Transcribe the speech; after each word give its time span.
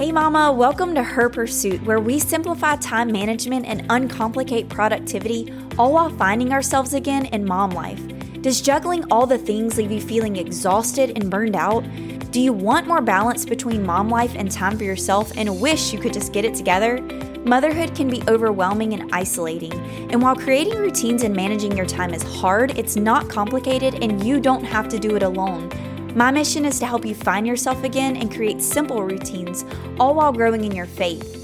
Hey, 0.00 0.12
Mama, 0.12 0.50
welcome 0.50 0.94
to 0.94 1.02
Her 1.02 1.28
Pursuit, 1.28 1.82
where 1.82 2.00
we 2.00 2.18
simplify 2.18 2.76
time 2.76 3.12
management 3.12 3.66
and 3.66 3.86
uncomplicate 3.90 4.70
productivity, 4.70 5.52
all 5.76 5.92
while 5.92 6.08
finding 6.08 6.54
ourselves 6.54 6.94
again 6.94 7.26
in 7.26 7.44
mom 7.44 7.72
life. 7.72 8.00
Does 8.40 8.62
juggling 8.62 9.04
all 9.10 9.26
the 9.26 9.36
things 9.36 9.76
leave 9.76 9.90
you 9.90 10.00
feeling 10.00 10.36
exhausted 10.36 11.12
and 11.16 11.30
burned 11.30 11.54
out? 11.54 11.84
Do 12.30 12.40
you 12.40 12.54
want 12.54 12.86
more 12.86 13.02
balance 13.02 13.44
between 13.44 13.84
mom 13.84 14.08
life 14.08 14.34
and 14.36 14.50
time 14.50 14.78
for 14.78 14.84
yourself 14.84 15.32
and 15.36 15.60
wish 15.60 15.92
you 15.92 15.98
could 15.98 16.14
just 16.14 16.32
get 16.32 16.46
it 16.46 16.54
together? 16.54 17.02
Motherhood 17.44 17.94
can 17.94 18.08
be 18.08 18.22
overwhelming 18.26 18.94
and 18.94 19.14
isolating, 19.14 19.74
and 20.10 20.22
while 20.22 20.34
creating 20.34 20.78
routines 20.78 21.24
and 21.24 21.36
managing 21.36 21.76
your 21.76 21.84
time 21.84 22.14
is 22.14 22.22
hard, 22.22 22.70
it's 22.78 22.96
not 22.96 23.28
complicated 23.28 24.02
and 24.02 24.24
you 24.24 24.40
don't 24.40 24.64
have 24.64 24.88
to 24.88 24.98
do 24.98 25.14
it 25.14 25.22
alone. 25.22 25.70
My 26.14 26.32
mission 26.32 26.64
is 26.64 26.80
to 26.80 26.86
help 26.86 27.06
you 27.06 27.14
find 27.14 27.46
yourself 27.46 27.84
again 27.84 28.16
and 28.16 28.34
create 28.34 28.60
simple 28.60 29.04
routines, 29.04 29.64
all 30.00 30.14
while 30.14 30.32
growing 30.32 30.64
in 30.64 30.72
your 30.72 30.86
faith. 30.86 31.36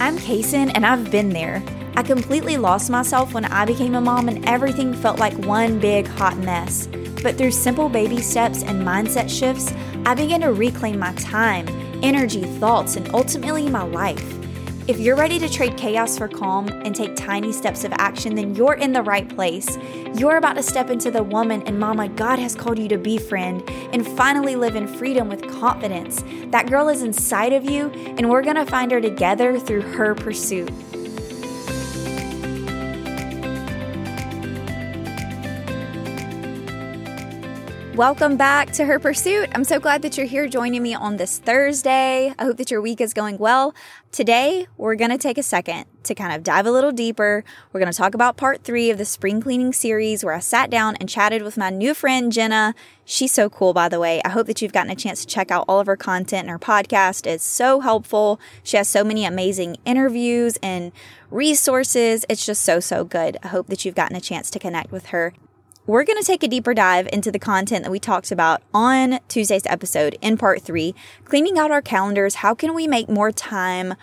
I'm 0.00 0.16
Cason, 0.18 0.70
and 0.76 0.86
I've 0.86 1.10
been 1.10 1.30
there. 1.30 1.60
I 1.96 2.04
completely 2.04 2.56
lost 2.56 2.88
myself 2.88 3.34
when 3.34 3.46
I 3.46 3.64
became 3.64 3.96
a 3.96 4.00
mom, 4.00 4.28
and 4.28 4.48
everything 4.48 4.94
felt 4.94 5.18
like 5.18 5.34
one 5.38 5.80
big 5.80 6.06
hot 6.06 6.38
mess. 6.38 6.86
But 7.20 7.36
through 7.36 7.50
simple 7.50 7.88
baby 7.88 8.20
steps 8.22 8.62
and 8.62 8.86
mindset 8.86 9.28
shifts, 9.28 9.72
I 10.04 10.14
began 10.14 10.42
to 10.42 10.52
reclaim 10.52 11.00
my 11.00 11.12
time, 11.14 11.66
energy, 12.04 12.44
thoughts, 12.44 12.94
and 12.94 13.12
ultimately 13.12 13.68
my 13.68 13.82
life. 13.82 14.45
If 14.88 15.00
you're 15.00 15.16
ready 15.16 15.40
to 15.40 15.48
trade 15.48 15.76
chaos 15.76 16.16
for 16.16 16.28
calm 16.28 16.68
and 16.68 16.94
take 16.94 17.16
tiny 17.16 17.52
steps 17.52 17.82
of 17.82 17.92
action, 17.94 18.36
then 18.36 18.54
you're 18.54 18.74
in 18.74 18.92
the 18.92 19.02
right 19.02 19.28
place. 19.28 19.76
You're 20.14 20.36
about 20.36 20.54
to 20.54 20.62
step 20.62 20.90
into 20.90 21.10
the 21.10 21.24
woman 21.24 21.62
and 21.62 21.80
mama 21.80 22.08
God 22.08 22.38
has 22.38 22.54
called 22.54 22.78
you 22.78 22.86
to 22.90 22.96
be, 22.96 23.18
friend, 23.18 23.68
and 23.92 24.06
finally 24.06 24.54
live 24.54 24.76
in 24.76 24.86
freedom 24.86 25.28
with 25.28 25.42
confidence. 25.58 26.22
That 26.52 26.70
girl 26.70 26.88
is 26.88 27.02
inside 27.02 27.52
of 27.52 27.68
you, 27.68 27.90
and 28.16 28.30
we're 28.30 28.42
gonna 28.42 28.64
find 28.64 28.92
her 28.92 29.00
together 29.00 29.58
through 29.58 29.82
her 29.82 30.14
pursuit. 30.14 30.70
Welcome 37.96 38.36
back 38.36 38.72
to 38.72 38.84
Her 38.84 38.98
Pursuit. 38.98 39.48
I'm 39.54 39.64
so 39.64 39.80
glad 39.80 40.02
that 40.02 40.18
you're 40.18 40.26
here 40.26 40.46
joining 40.48 40.82
me 40.82 40.94
on 40.94 41.16
this 41.16 41.38
Thursday. 41.38 42.34
I 42.38 42.44
hope 42.44 42.58
that 42.58 42.70
your 42.70 42.82
week 42.82 43.00
is 43.00 43.14
going 43.14 43.38
well. 43.38 43.74
Today, 44.12 44.66
we're 44.76 44.96
going 44.96 45.12
to 45.12 45.16
take 45.16 45.38
a 45.38 45.42
second 45.42 45.86
to 46.02 46.14
kind 46.14 46.34
of 46.34 46.42
dive 46.42 46.66
a 46.66 46.70
little 46.70 46.92
deeper. 46.92 47.42
We're 47.72 47.80
going 47.80 47.90
to 47.90 47.96
talk 47.96 48.12
about 48.12 48.36
part 48.36 48.64
three 48.64 48.90
of 48.90 48.98
the 48.98 49.06
spring 49.06 49.40
cleaning 49.40 49.72
series 49.72 50.22
where 50.22 50.34
I 50.34 50.40
sat 50.40 50.68
down 50.68 50.96
and 50.96 51.08
chatted 51.08 51.40
with 51.40 51.56
my 51.56 51.70
new 51.70 51.94
friend, 51.94 52.30
Jenna. 52.30 52.74
She's 53.06 53.32
so 53.32 53.48
cool, 53.48 53.72
by 53.72 53.88
the 53.88 53.98
way. 53.98 54.20
I 54.26 54.28
hope 54.28 54.46
that 54.48 54.60
you've 54.60 54.74
gotten 54.74 54.92
a 54.92 54.94
chance 54.94 55.22
to 55.22 55.26
check 55.26 55.50
out 55.50 55.64
all 55.66 55.80
of 55.80 55.86
her 55.86 55.96
content 55.96 56.42
and 56.42 56.50
her 56.50 56.58
podcast 56.58 57.26
is 57.26 57.40
so 57.40 57.80
helpful. 57.80 58.38
She 58.62 58.76
has 58.76 58.90
so 58.90 59.04
many 59.04 59.24
amazing 59.24 59.78
interviews 59.86 60.58
and 60.62 60.92
resources. 61.30 62.26
It's 62.28 62.44
just 62.44 62.62
so, 62.62 62.78
so 62.78 63.04
good. 63.04 63.38
I 63.42 63.48
hope 63.48 63.68
that 63.68 63.86
you've 63.86 63.94
gotten 63.94 64.16
a 64.16 64.20
chance 64.20 64.50
to 64.50 64.58
connect 64.58 64.92
with 64.92 65.06
her 65.06 65.32
we're 65.86 66.04
going 66.04 66.18
to 66.18 66.26
take 66.26 66.42
a 66.42 66.48
deeper 66.48 66.74
dive 66.74 67.08
into 67.12 67.30
the 67.30 67.38
content 67.38 67.84
that 67.84 67.90
we 67.90 68.00
talked 68.00 68.32
about 68.32 68.62
on 68.74 69.20
Tuesday's 69.28 69.66
episode 69.66 70.18
in 70.20 70.36
part 70.36 70.62
three 70.62 70.94
cleaning 71.24 71.58
out 71.58 71.70
our 71.70 71.82
calendars. 71.82 72.36
How 72.36 72.54
can 72.54 72.74
we 72.74 72.86
make 72.86 73.08
more 73.08 73.30
time 73.30 73.94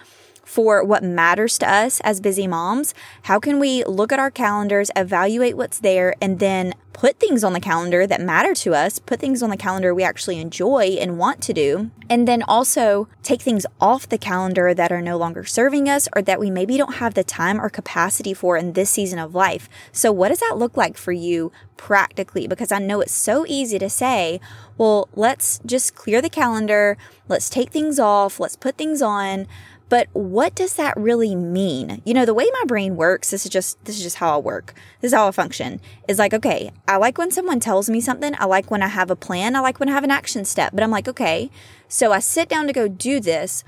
for 0.53 0.83
what 0.83 1.03
matters 1.03 1.57
to 1.57 1.67
us 1.67 1.99
as 2.01 2.21
busy 2.21 2.45
moms. 2.45 2.93
How 3.23 3.39
can 3.39 3.57
we 3.59 3.83
look 3.85 4.11
at 4.11 4.19
our 4.19 4.29
calendars, 4.29 4.91
evaluate 4.95 5.57
what's 5.57 5.79
there, 5.79 6.13
and 6.21 6.37
then 6.37 6.75
put 6.93 7.19
things 7.19 7.43
on 7.43 7.53
the 7.53 7.59
calendar 7.59 8.05
that 8.05 8.21
matter 8.21 8.53
to 8.53 8.75
us, 8.75 8.99
put 8.99 9.19
things 9.19 9.41
on 9.41 9.49
the 9.49 9.57
calendar 9.57 9.95
we 9.95 10.03
actually 10.03 10.39
enjoy 10.39 10.95
and 11.01 11.17
want 11.17 11.41
to 11.41 11.53
do, 11.53 11.89
and 12.07 12.27
then 12.27 12.43
also 12.43 13.07
take 13.23 13.41
things 13.41 13.65
off 13.81 14.07
the 14.07 14.17
calendar 14.17 14.75
that 14.75 14.91
are 14.91 15.01
no 15.01 15.17
longer 15.17 15.43
serving 15.43 15.89
us 15.89 16.07
or 16.15 16.21
that 16.21 16.39
we 16.39 16.51
maybe 16.51 16.77
don't 16.77 16.95
have 16.95 17.15
the 17.15 17.23
time 17.23 17.59
or 17.59 17.67
capacity 17.67 18.33
for 18.33 18.55
in 18.55 18.73
this 18.73 18.91
season 18.91 19.17
of 19.17 19.33
life. 19.33 19.67
So, 19.91 20.11
what 20.11 20.29
does 20.29 20.39
that 20.39 20.57
look 20.59 20.77
like 20.77 20.97
for 20.97 21.11
you 21.11 21.51
practically? 21.77 22.45
Because 22.45 22.71
I 22.71 22.77
know 22.77 23.01
it's 23.01 23.11
so 23.11 23.43
easy 23.47 23.79
to 23.79 23.89
say, 23.89 24.39
well, 24.77 25.09
let's 25.15 25.59
just 25.65 25.95
clear 25.95 26.21
the 26.21 26.29
calendar, 26.29 26.95
let's 27.27 27.49
take 27.49 27.71
things 27.71 27.99
off, 27.99 28.39
let's 28.39 28.55
put 28.55 28.77
things 28.77 29.01
on. 29.01 29.47
But 29.93 30.09
what 30.13 30.55
does 30.55 30.73
that 30.73 30.97
really 30.97 31.35
mean? 31.35 32.01
You 32.03 32.15
know, 32.15 32.25
the 32.25 32.33
way 32.33 32.49
my 32.51 32.63
brain 32.65 32.95
works, 32.95 33.29
this 33.29 33.45
is 33.45 33.51
just 33.51 33.77
this 33.85 33.95
is 33.95 34.01
just 34.01 34.15
how 34.15 34.33
I 34.33 34.41
work. 34.41 34.73
This 35.01 35.09
is 35.09 35.13
how 35.13 35.27
I 35.27 35.31
function. 35.31 35.79
Is 36.07 36.17
like, 36.17 36.33
okay, 36.33 36.71
I 36.87 36.97
like 36.97 37.19
when 37.19 37.29
someone 37.29 37.59
tells 37.59 37.91
me 37.91 38.01
something. 38.01 38.33
I 38.39 38.45
like 38.45 38.71
when 38.71 38.81
I 38.81 38.87
have 38.87 39.11
a 39.11 39.15
plan. 39.15 39.55
I 39.55 39.59
like 39.59 39.79
when 39.79 39.89
I 39.89 39.91
have 39.91 40.03
an 40.03 40.09
action 40.09 40.45
step. 40.45 40.71
But 40.73 40.81
I'm 40.81 40.89
like, 40.89 41.07
okay, 41.07 41.51
so 41.87 42.11
I 42.11 42.17
sit 42.17 42.49
down 42.49 42.65
to 42.65 42.73
go 42.73 42.87
do 42.87 43.19
this 43.19 43.63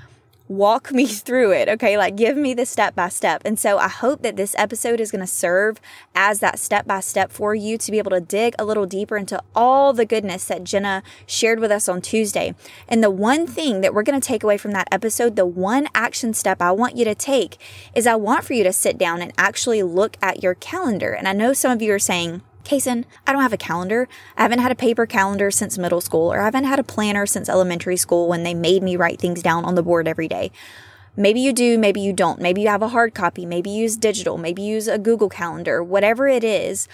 walk 0.47 0.91
me 0.93 1.05
through 1.05 1.51
it. 1.51 1.69
Okay. 1.69 1.97
Like 1.97 2.15
give 2.15 2.37
me 2.37 2.53
the 2.53 2.65
step 2.65 2.95
by 2.95 3.09
step. 3.09 3.41
And 3.45 3.57
so 3.57 3.77
I 3.77 3.87
hope 3.87 4.21
that 4.21 4.35
this 4.35 4.55
episode 4.57 4.99
is 4.99 5.11
going 5.11 5.21
to 5.21 5.27
serve 5.27 5.79
as 6.13 6.39
that 6.39 6.59
step 6.59 6.85
by 6.85 6.99
step 6.99 7.31
for 7.31 7.55
you 7.55 7.77
to 7.77 7.91
be 7.91 7.97
able 7.97 8.11
to 8.11 8.21
dig 8.21 8.55
a 8.57 8.65
little 8.65 8.85
deeper 8.85 9.17
into 9.17 9.41
all 9.55 9.93
the 9.93 10.05
goodness 10.05 10.45
that 10.45 10.63
Jenna 10.63 11.03
shared 11.25 11.59
with 11.59 11.71
us 11.71 11.89
on 11.89 12.01
Tuesday. 12.01 12.55
And 12.87 13.03
the 13.03 13.11
one 13.11 13.47
thing 13.47 13.81
that 13.81 13.93
we're 13.93 14.03
going 14.03 14.19
to 14.19 14.27
take 14.27 14.43
away 14.43 14.57
from 14.57 14.71
that 14.71 14.87
episode, 14.91 15.35
the 15.35 15.45
one 15.45 15.87
action 15.93 16.33
step 16.33 16.61
I 16.61 16.71
want 16.71 16.95
you 16.95 17.05
to 17.05 17.15
take 17.15 17.57
is 17.93 18.07
I 18.07 18.15
want 18.15 18.43
for 18.43 18.53
you 18.53 18.63
to 18.63 18.73
sit 18.73 18.97
down 18.97 19.21
and 19.21 19.33
actually 19.37 19.83
look 19.83 20.17
at 20.21 20.43
your 20.43 20.55
calendar. 20.55 21.11
And 21.11 21.27
I 21.27 21.33
know 21.33 21.53
some 21.53 21.71
of 21.71 21.81
you 21.81 21.93
are 21.93 21.99
saying, 21.99 22.41
Cason, 22.65 23.05
I 23.25 23.31
don't 23.31 23.41
have 23.41 23.53
a 23.53 23.57
calendar. 23.57 24.09
I 24.35 24.41
haven't 24.41 24.59
had 24.59 24.71
a 24.71 24.75
paper 24.75 25.05
calendar 25.05 25.51
since 25.51 25.77
middle 25.77 26.01
school, 26.01 26.33
or 26.33 26.41
I 26.41 26.45
haven't 26.45 26.65
had 26.65 26.79
a 26.79 26.83
planner 26.83 27.25
since 27.25 27.47
elementary 27.47 27.95
school 27.95 28.27
when 28.27 28.43
they 28.43 28.53
made 28.53 28.83
me 28.83 28.97
write 28.97 29.19
things 29.19 29.41
down 29.41 29.63
on 29.63 29.75
the 29.75 29.83
board 29.83 30.07
every 30.07 30.27
day. 30.27 30.51
Maybe 31.17 31.39
you 31.39 31.53
do, 31.53 31.77
maybe 31.77 32.01
you 32.01 32.11
don't. 32.11 32.41
Maybe 32.41 32.63
you 32.63 32.67
have 32.67 32.81
a 32.81 32.89
hard 32.89 33.13
copy, 33.13 33.45
maybe 33.45 33.69
you 33.69 33.83
use 33.83 33.95
digital, 33.95 34.37
maybe 34.37 34.63
you 34.63 34.73
use 34.73 34.89
a 34.89 34.97
Google 34.97 35.29
Calendar, 35.29 35.81
whatever 35.81 36.27
it 36.27 36.43
is. 36.43 36.89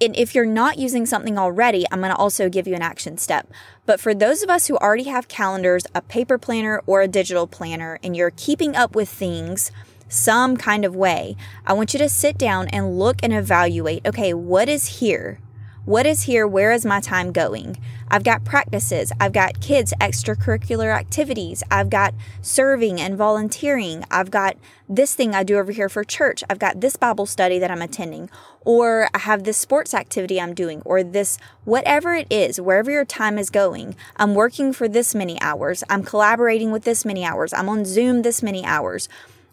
And 0.00 0.16
if 0.16 0.34
you're 0.34 0.46
not 0.46 0.78
using 0.78 1.06
something 1.06 1.38
already, 1.38 1.84
I'm 1.90 2.00
going 2.00 2.12
to 2.12 2.16
also 2.16 2.48
give 2.48 2.68
you 2.68 2.74
an 2.74 2.82
action 2.82 3.18
step. 3.18 3.48
But 3.84 3.98
for 3.98 4.14
those 4.14 4.42
of 4.42 4.50
us 4.50 4.68
who 4.68 4.76
already 4.76 5.04
have 5.04 5.26
calendars, 5.26 5.86
a 5.94 6.02
paper 6.02 6.38
planner, 6.38 6.82
or 6.86 7.02
a 7.02 7.08
digital 7.08 7.46
planner, 7.46 7.98
and 8.02 8.16
you're 8.16 8.30
keeping 8.30 8.76
up 8.76 8.94
with 8.94 9.08
things, 9.08 9.72
some 10.08 10.56
kind 10.56 10.84
of 10.84 10.94
way, 10.94 11.36
I 11.66 11.72
want 11.72 11.92
you 11.94 11.98
to 11.98 12.08
sit 12.08 12.38
down 12.38 12.68
and 12.68 12.98
look 12.98 13.16
and 13.22 13.32
evaluate 13.32 14.06
okay, 14.06 14.32
what 14.32 14.68
is 14.68 15.00
here? 15.00 15.40
What 15.88 16.04
is 16.04 16.24
here? 16.24 16.46
Where 16.46 16.70
is 16.72 16.84
my 16.84 17.00
time 17.00 17.32
going? 17.32 17.78
I've 18.10 18.22
got 18.22 18.44
practices. 18.44 19.10
I've 19.18 19.32
got 19.32 19.62
kids' 19.62 19.94
extracurricular 19.98 20.94
activities. 20.94 21.62
I've 21.70 21.88
got 21.88 22.12
serving 22.42 23.00
and 23.00 23.16
volunteering. 23.16 24.04
I've 24.10 24.30
got 24.30 24.58
this 24.86 25.14
thing 25.14 25.34
I 25.34 25.44
do 25.44 25.56
over 25.56 25.72
here 25.72 25.88
for 25.88 26.04
church. 26.04 26.44
I've 26.50 26.58
got 26.58 26.82
this 26.82 26.96
Bible 26.96 27.24
study 27.24 27.58
that 27.58 27.70
I'm 27.70 27.80
attending. 27.80 28.28
Or 28.66 29.08
I 29.14 29.20
have 29.20 29.44
this 29.44 29.56
sports 29.56 29.94
activity 29.94 30.38
I'm 30.38 30.52
doing. 30.52 30.82
Or 30.84 31.02
this, 31.02 31.38
whatever 31.64 32.12
it 32.12 32.26
is, 32.30 32.60
wherever 32.60 32.90
your 32.90 33.06
time 33.06 33.38
is 33.38 33.48
going. 33.48 33.96
I'm 34.18 34.34
working 34.34 34.74
for 34.74 34.88
this 34.88 35.14
many 35.14 35.40
hours. 35.40 35.82
I'm 35.88 36.02
collaborating 36.02 36.70
with 36.70 36.84
this 36.84 37.06
many 37.06 37.24
hours. 37.24 37.54
I'm 37.54 37.70
on 37.70 37.86
Zoom 37.86 38.20
this 38.20 38.42
many 38.42 38.62
hours 38.62 39.08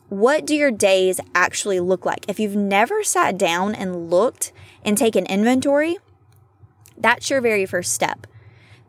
what 0.09 0.45
do 0.45 0.53
your 0.55 0.69
days 0.69 1.19
actually 1.33 1.79
look 1.79 2.05
like? 2.05 2.25
If 2.27 2.39
you've 2.39 2.55
never 2.55 3.03
sat 3.03 3.39
down 3.39 3.73
and 3.73 4.11
looked 4.11 4.51
and 4.83 4.95
taken 4.95 5.25
inventory, 5.25 5.97
that's 6.97 7.29
your 7.29 7.41
very 7.41 7.65
first 7.65 7.93
step. 7.93 8.27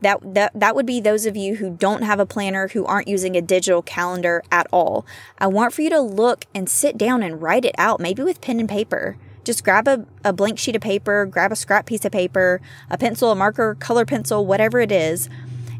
That, 0.02 0.34
that 0.34 0.52
that 0.54 0.74
would 0.74 0.84
be 0.84 1.00
those 1.00 1.24
of 1.24 1.36
you 1.36 1.56
who 1.56 1.70
don't 1.70 2.02
have 2.02 2.20
a 2.20 2.26
planner, 2.26 2.68
who 2.68 2.84
aren't 2.84 3.08
using 3.08 3.34
a 3.34 3.40
digital 3.40 3.80
calendar 3.80 4.42
at 4.52 4.66
all. 4.70 5.06
I 5.38 5.46
want 5.46 5.72
for 5.72 5.80
you 5.80 5.90
to 5.90 6.00
look 6.00 6.44
and 6.54 6.68
sit 6.68 6.98
down 6.98 7.22
and 7.22 7.40
write 7.40 7.64
it 7.64 7.74
out, 7.78 7.98
maybe 7.98 8.22
with 8.22 8.42
pen 8.42 8.60
and 8.60 8.68
paper. 8.68 9.16
Just 9.42 9.64
grab 9.64 9.88
a, 9.88 10.04
a 10.22 10.32
blank 10.32 10.58
sheet 10.58 10.76
of 10.76 10.82
paper, 10.82 11.24
grab 11.24 11.50
a 11.50 11.56
scrap 11.56 11.86
piece 11.86 12.04
of 12.04 12.12
paper, 12.12 12.60
a 12.90 12.98
pencil, 12.98 13.30
a 13.30 13.34
marker, 13.34 13.74
color 13.76 14.04
pencil, 14.04 14.44
whatever 14.44 14.80
it 14.80 14.92
is, 14.92 15.30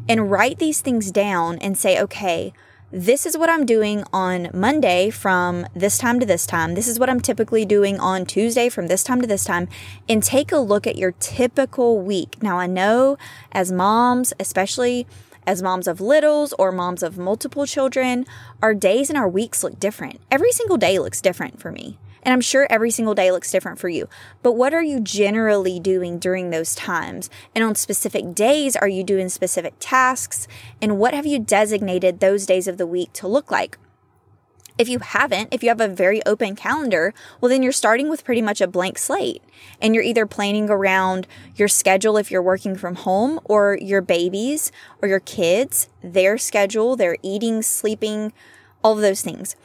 and 0.09 0.31
write 0.31 0.57
these 0.57 0.81
things 0.81 1.11
down 1.11 1.59
and 1.59 1.77
say, 1.77 2.01
okay, 2.01 2.53
this 2.91 3.25
is 3.25 3.37
what 3.37 3.49
I'm 3.49 3.65
doing 3.65 4.05
on 4.13 4.49
Monday 4.53 5.09
from 5.09 5.65
this 5.75 5.97
time 5.97 6.21
to 6.21 6.25
this 6.25 6.45
time. 6.45 6.73
This 6.73 6.87
is 6.87 6.97
what 6.97 7.09
I'm 7.09 7.19
typically 7.19 7.65
doing 7.65 7.99
on 7.99 8.25
Tuesday 8.25 8.69
from 8.69 8.87
this 8.87 9.03
time 9.03 9.19
to 9.21 9.27
this 9.27 9.43
time. 9.43 9.67
And 10.07 10.23
take 10.23 10.53
a 10.53 10.57
look 10.57 10.87
at 10.87 10.97
your 10.97 11.11
typical 11.11 11.99
week. 11.99 12.41
Now, 12.41 12.59
I 12.59 12.67
know 12.67 13.17
as 13.51 13.73
moms, 13.73 14.33
especially 14.39 15.05
as 15.45 15.61
moms 15.61 15.87
of 15.87 15.99
littles 15.99 16.53
or 16.57 16.71
moms 16.71 17.03
of 17.03 17.17
multiple 17.17 17.65
children, 17.65 18.25
our 18.61 18.73
days 18.73 19.09
and 19.09 19.17
our 19.17 19.27
weeks 19.27 19.63
look 19.63 19.79
different. 19.79 20.21
Every 20.31 20.51
single 20.51 20.77
day 20.77 20.97
looks 20.97 21.19
different 21.19 21.59
for 21.59 21.71
me. 21.71 21.97
And 22.27 22.33
I'm 22.33 22.41
sure 22.41 22.67
every 22.69 22.91
single 22.91 23.15
day 23.15 23.31
looks 23.31 23.53
different 23.53 23.79
for 23.79 23.87
you. 23.87 24.09
But 24.43 24.51
what 24.51 24.73
are 24.73 24.83
you 24.83 24.99
generally 24.99 25.79
doing 25.79 26.19
during 26.19 26.49
those 26.49 26.75
times? 26.75 27.29
And 27.55 27.63
on 27.63 27.73
specific 27.75 28.35
days, 28.35 28.75
are 28.75 28.89
you 28.89 29.01
doing 29.05 29.29
specific 29.29 29.75
tasks? 29.79 30.45
And 30.81 30.97
what 30.97 31.13
have 31.13 31.25
you 31.25 31.39
designated 31.39 32.19
those 32.19 32.45
days 32.45 32.67
of 32.67 32.77
the 32.77 32.85
week 32.85 33.13
to 33.13 33.29
look 33.29 33.49
like? 33.49 33.77
If 34.77 34.89
you 34.89 34.99
haven't, 34.99 35.53
if 35.53 35.63
you 35.63 35.69
have 35.69 35.79
a 35.79 35.87
very 35.87 36.21
open 36.25 36.57
calendar, 36.57 37.13
well, 37.39 37.47
then 37.47 37.63
you're 37.63 37.71
starting 37.71 38.09
with 38.09 38.25
pretty 38.25 38.41
much 38.41 38.59
a 38.59 38.67
blank 38.67 38.97
slate. 38.97 39.41
And 39.81 39.95
you're 39.95 40.03
either 40.03 40.25
planning 40.25 40.69
around 40.69 41.27
your 41.55 41.69
schedule 41.69 42.17
if 42.17 42.29
you're 42.29 42.41
working 42.41 42.75
from 42.75 42.95
home, 42.95 43.39
or 43.45 43.77
your 43.81 44.01
babies 44.01 44.69
or 45.01 45.07
your 45.07 45.21
kids, 45.21 45.87
their 46.03 46.37
schedule, 46.37 46.97
their 46.97 47.15
eating, 47.23 47.61
sleeping, 47.61 48.33
all 48.83 48.95
of 48.95 49.01
those 49.01 49.21
things. 49.21 49.55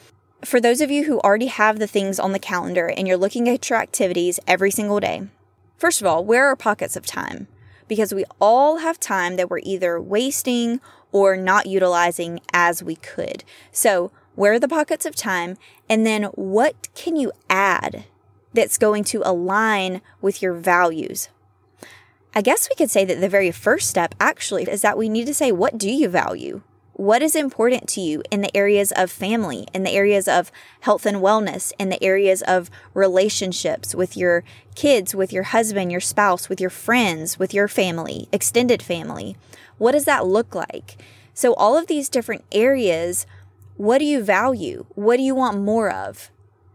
For 0.44 0.60
those 0.60 0.80
of 0.80 0.90
you 0.90 1.04
who 1.04 1.20
already 1.20 1.46
have 1.46 1.78
the 1.78 1.86
things 1.86 2.18
on 2.18 2.32
the 2.32 2.38
calendar 2.40 2.88
and 2.88 3.06
you're 3.06 3.16
looking 3.16 3.48
at 3.48 3.70
your 3.70 3.78
activities 3.78 4.40
every 4.44 4.72
single 4.72 4.98
day, 4.98 5.28
first 5.76 6.00
of 6.00 6.06
all, 6.06 6.24
where 6.24 6.46
are 6.46 6.56
pockets 6.56 6.96
of 6.96 7.06
time? 7.06 7.46
Because 7.86 8.12
we 8.12 8.24
all 8.40 8.78
have 8.78 8.98
time 8.98 9.36
that 9.36 9.48
we're 9.48 9.60
either 9.62 10.00
wasting 10.00 10.80
or 11.12 11.36
not 11.36 11.66
utilizing 11.66 12.40
as 12.52 12.82
we 12.82 12.96
could. 12.96 13.44
So, 13.70 14.10
where 14.34 14.54
are 14.54 14.58
the 14.58 14.66
pockets 14.66 15.06
of 15.06 15.14
time? 15.14 15.58
And 15.88 16.04
then 16.04 16.24
what 16.24 16.88
can 16.96 17.14
you 17.14 17.30
add 17.48 18.04
that's 18.52 18.78
going 18.78 19.04
to 19.04 19.22
align 19.24 20.00
with 20.20 20.42
your 20.42 20.54
values? 20.54 21.28
I 22.34 22.42
guess 22.42 22.68
we 22.68 22.74
could 22.74 22.90
say 22.90 23.04
that 23.04 23.20
the 23.20 23.28
very 23.28 23.52
first 23.52 23.88
step 23.88 24.14
actually 24.18 24.64
is 24.64 24.82
that 24.82 24.98
we 24.98 25.08
need 25.08 25.26
to 25.26 25.34
say, 25.34 25.52
what 25.52 25.78
do 25.78 25.88
you 25.88 26.08
value? 26.08 26.62
What 27.02 27.20
is 27.20 27.34
important 27.34 27.88
to 27.88 28.00
you 28.00 28.22
in 28.30 28.42
the 28.42 28.56
areas 28.56 28.92
of 28.92 29.10
family, 29.10 29.66
in 29.74 29.82
the 29.82 29.90
areas 29.90 30.28
of 30.28 30.52
health 30.82 31.04
and 31.04 31.16
wellness, 31.16 31.72
in 31.76 31.88
the 31.88 32.00
areas 32.00 32.42
of 32.42 32.70
relationships 32.94 33.92
with 33.92 34.16
your 34.16 34.44
kids, 34.76 35.12
with 35.12 35.32
your 35.32 35.42
husband, 35.42 35.90
your 35.90 36.00
spouse, 36.00 36.48
with 36.48 36.60
your 36.60 36.70
friends, 36.70 37.40
with 37.40 37.52
your 37.52 37.66
family, 37.66 38.28
extended 38.30 38.84
family? 38.84 39.36
What 39.78 39.92
does 39.92 40.04
that 40.04 40.28
look 40.28 40.54
like? 40.54 40.96
So, 41.34 41.54
all 41.54 41.76
of 41.76 41.88
these 41.88 42.08
different 42.08 42.44
areas 42.52 43.26
what 43.76 43.98
do 43.98 44.04
you 44.04 44.22
value? 44.22 44.86
What 44.94 45.16
do 45.16 45.24
you 45.24 45.34
want 45.34 45.60
more 45.60 45.90
of? 45.90 46.30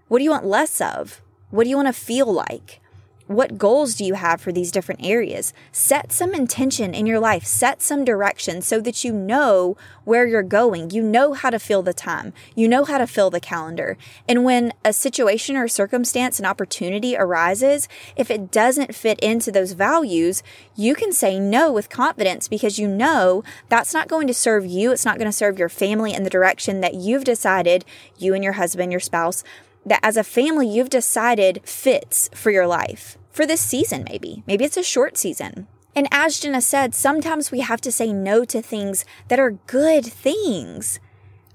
What 0.10 0.18
do 0.18 0.26
you 0.26 0.32
want 0.32 0.46
less 0.46 0.82
of? 0.82 1.22
What 1.52 1.64
do 1.64 1.70
you 1.70 1.78
want 1.78 1.88
to 1.88 1.94
feel 1.94 2.30
like? 2.30 2.82
What 3.28 3.58
goals 3.58 3.96
do 3.96 4.06
you 4.06 4.14
have 4.14 4.40
for 4.40 4.54
these 4.54 4.72
different 4.72 5.04
areas? 5.04 5.54
Set 5.74 6.14
some 6.14 6.34
intention 6.34 6.94
in 6.94 7.06
your 7.06 7.20
life, 7.20 7.44
set 7.44 7.82
some 7.82 8.06
direction 8.06 8.62
so 8.62 8.80
that 8.80 9.04
you 9.04 9.12
know 9.12 9.76
where 10.06 10.26
you're 10.26 10.44
going. 10.44 10.92
You 10.92 11.04
know 11.04 11.34
how 11.34 11.50
to 11.50 11.60
fill 11.60 11.84
the 11.84 11.94
time, 11.94 12.32
you 12.56 12.70
know 12.70 12.86
how 12.86 12.98
to 12.98 13.06
fill 13.06 13.30
the 13.30 13.42
calendar. 13.42 13.98
And 14.30 14.46
when 14.46 14.72
a 14.86 14.94
situation 14.94 15.58
or 15.58 15.68
circumstance, 15.68 16.40
an 16.40 16.46
opportunity 16.46 17.18
arises, 17.18 17.90
if 18.16 18.32
it 18.32 18.50
doesn't 18.50 18.96
fit 18.96 19.20
into 19.20 19.52
those 19.52 19.74
values, 19.74 20.42
you 20.78 20.96
can 20.96 21.12
say 21.12 21.38
no 21.38 21.70
with 21.70 21.90
confidence 21.90 22.48
because 22.48 22.80
you 22.80 22.88
know 22.88 23.44
that's 23.68 23.94
not 23.94 24.08
going 24.08 24.28
to 24.28 24.34
serve 24.34 24.66
you. 24.66 24.94
It's 24.94 25.06
not 25.06 25.18
going 25.18 25.30
to 25.30 25.34
serve 25.34 25.60
your 25.60 25.68
family 25.68 26.14
in 26.14 26.24
the 26.24 26.30
direction 26.30 26.80
that 26.80 26.94
you've 26.94 27.26
decided, 27.26 27.84
you 28.18 28.34
and 28.34 28.44
your 28.44 28.54
husband, 28.54 28.94
your 28.94 29.02
spouse, 29.02 29.44
that 29.88 30.00
as 30.04 30.18
a 30.18 30.24
family 30.24 30.68
you've 30.68 30.90
decided 30.90 31.62
fits 31.64 32.30
for 32.34 32.52
your 32.52 32.68
life 32.68 33.18
for 33.32 33.46
this 33.46 33.62
season, 33.62 34.04
maybe. 34.10 34.44
Maybe 34.46 34.66
it's 34.66 34.78
a 34.78 34.84
short 34.84 35.18
season. 35.18 35.68
And 35.96 36.08
as 36.12 36.40
Jenna 36.40 36.62
said, 36.62 36.94
sometimes 36.94 37.52
we 37.52 37.62
have 37.62 37.82
to 37.82 37.92
say 37.92 38.14
no 38.14 38.46
to 38.46 38.62
things 38.62 39.06
that 39.30 39.40
are 39.40 39.58
good 39.68 40.06
things. 40.06 41.00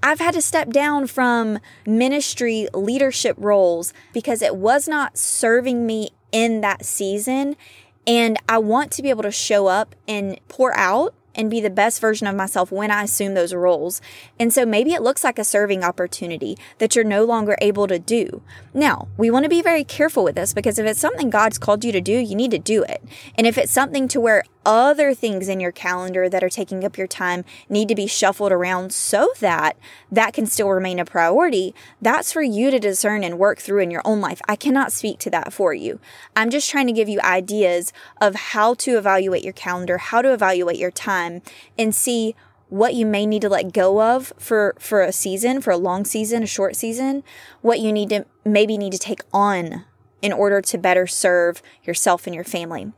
I've 0.03 0.19
had 0.19 0.35
to 0.35 0.43
step 0.43 0.71
down 0.71 1.07
from 1.07 1.61
ministry 1.87 2.67
leadership 2.75 3.37
roles 3.39 3.93
because 4.13 4.43
it 4.43 4.57
was 4.57 4.89
not 4.89 5.17
serving 5.17 5.87
me 5.87 6.11
in 6.33 6.61
that 6.63 6.85
season. 6.85 7.57
And 8.05 8.37
I 8.49 8.59
want 8.59 8.91
to 8.93 9.03
be 9.03 9.11
able 9.11 9.23
to 9.23 9.31
show 9.31 9.69
up 9.69 9.95
and 10.09 10.41
pour 10.49 10.77
out 10.77 11.15
and 11.35 11.51
be 11.51 11.61
the 11.61 11.71
best 11.71 12.01
version 12.01 12.27
of 12.27 12.37
myself 12.37 12.71
when 12.71 12.91
I 12.91 13.05
assume 13.05 13.35
those 13.35 13.55
roles. 13.55 14.01
And 14.39 14.53
so 14.53 14.67
maybe 14.67 14.93
it 14.93 15.03
looks 15.03 15.25
like 15.25 15.39
a 15.39 15.45
serving 15.45 15.83
opportunity 15.85 16.57
that 16.79 16.95
you're 16.95 17.05
no 17.05 17.25
longer 17.25 17.57
able 17.61 17.87
to 17.89 17.99
do. 17.99 18.43
Now, 18.75 19.09
we 19.17 19.31
want 19.31 19.45
to 19.45 19.49
be 19.49 19.63
very 19.63 19.85
careful 19.85 20.25
with 20.25 20.35
this 20.35 20.53
because 20.53 20.79
if 20.79 20.87
it's 20.87 21.01
something 21.01 21.31
God's 21.31 21.59
called 21.59 21.85
you 21.85 21.93
to 21.93 22.01
do, 22.01 22.13
you 22.13 22.35
need 22.35 22.51
to 22.51 22.59
do 22.59 22.83
it. 22.83 23.03
And 23.37 23.47
if 23.47 23.59
it's 23.59 23.73
something 23.73 24.09
to 24.09 24.21
where 24.21 24.45
other 24.65 25.15
things 25.15 25.49
in 25.49 25.61
your 25.61 25.73
calendar 25.73 26.29
that 26.29 26.43
are 26.43 26.49
taking 26.49 26.85
up 26.85 26.99
your 26.99 27.07
time 27.07 27.45
need 27.69 27.89
to 27.89 27.95
be 27.95 28.07
shuffled 28.07 28.53
around 28.53 28.93
so 28.93 29.31
that 29.41 29.77
that 30.11 30.33
can 30.33 30.47
still 30.47 30.69
remain 30.69 30.99
a 30.99 31.05
priority, 31.05 31.75
that's 32.01 32.33
for 32.33 32.43
you 32.43 32.71
to 32.71 32.79
discern 32.79 33.25
and 33.25 33.39
work 33.39 33.59
through 33.59 33.83
in 33.83 33.91
your 33.91 34.03
own 34.05 34.21
life. 34.21 34.41
I 34.49 34.57
cannot 34.57 34.93
speak 34.93 35.19
to 35.21 35.31
that 35.31 35.53
for 35.53 35.75
you. 35.75 36.01
I'm 36.37 36.51
just 36.51 36.71
trying 36.71 36.87
to 36.87 36.93
give 36.93 37.09
you 37.09 37.21
ideas 37.21 37.93
of 38.21 38.35
how 38.35 38.75
to 38.75 38.99
evaluate 38.99 39.45
your 39.45 39.53
calendar, 39.53 39.99
how 39.99 40.23
to 40.23 40.33
evaluate 40.33 40.79
your 40.79 40.91
time, 40.91 41.43
and 41.79 41.95
see 41.95 42.35
what 42.69 42.95
you 42.95 43.05
may 43.05 43.27
need 43.27 43.43
to 43.43 43.51
let 43.51 43.73
go 43.75 44.01
of 44.01 44.33
for 44.39 44.75
for 44.79 45.03
a 45.03 45.13
season, 45.13 45.61
for 45.61 45.73
a 45.73 45.77
long 45.77 46.07
season, 46.07 46.43
a 46.43 46.47
short 46.47 46.75
season, 46.75 47.23
what 47.61 47.81
you 47.81 47.93
need 47.93 48.09
to 48.09 48.25
maybe 48.47 48.79
need 48.79 48.93
to 48.93 48.99
take 48.99 49.21
on 49.31 49.85
in 50.23 50.33
order 50.33 50.63
to 50.63 50.79
better 50.79 51.07
serve 51.07 51.61
yourself 51.85 52.27
and 52.27 52.35
your 52.35 52.45
family. 52.45 52.93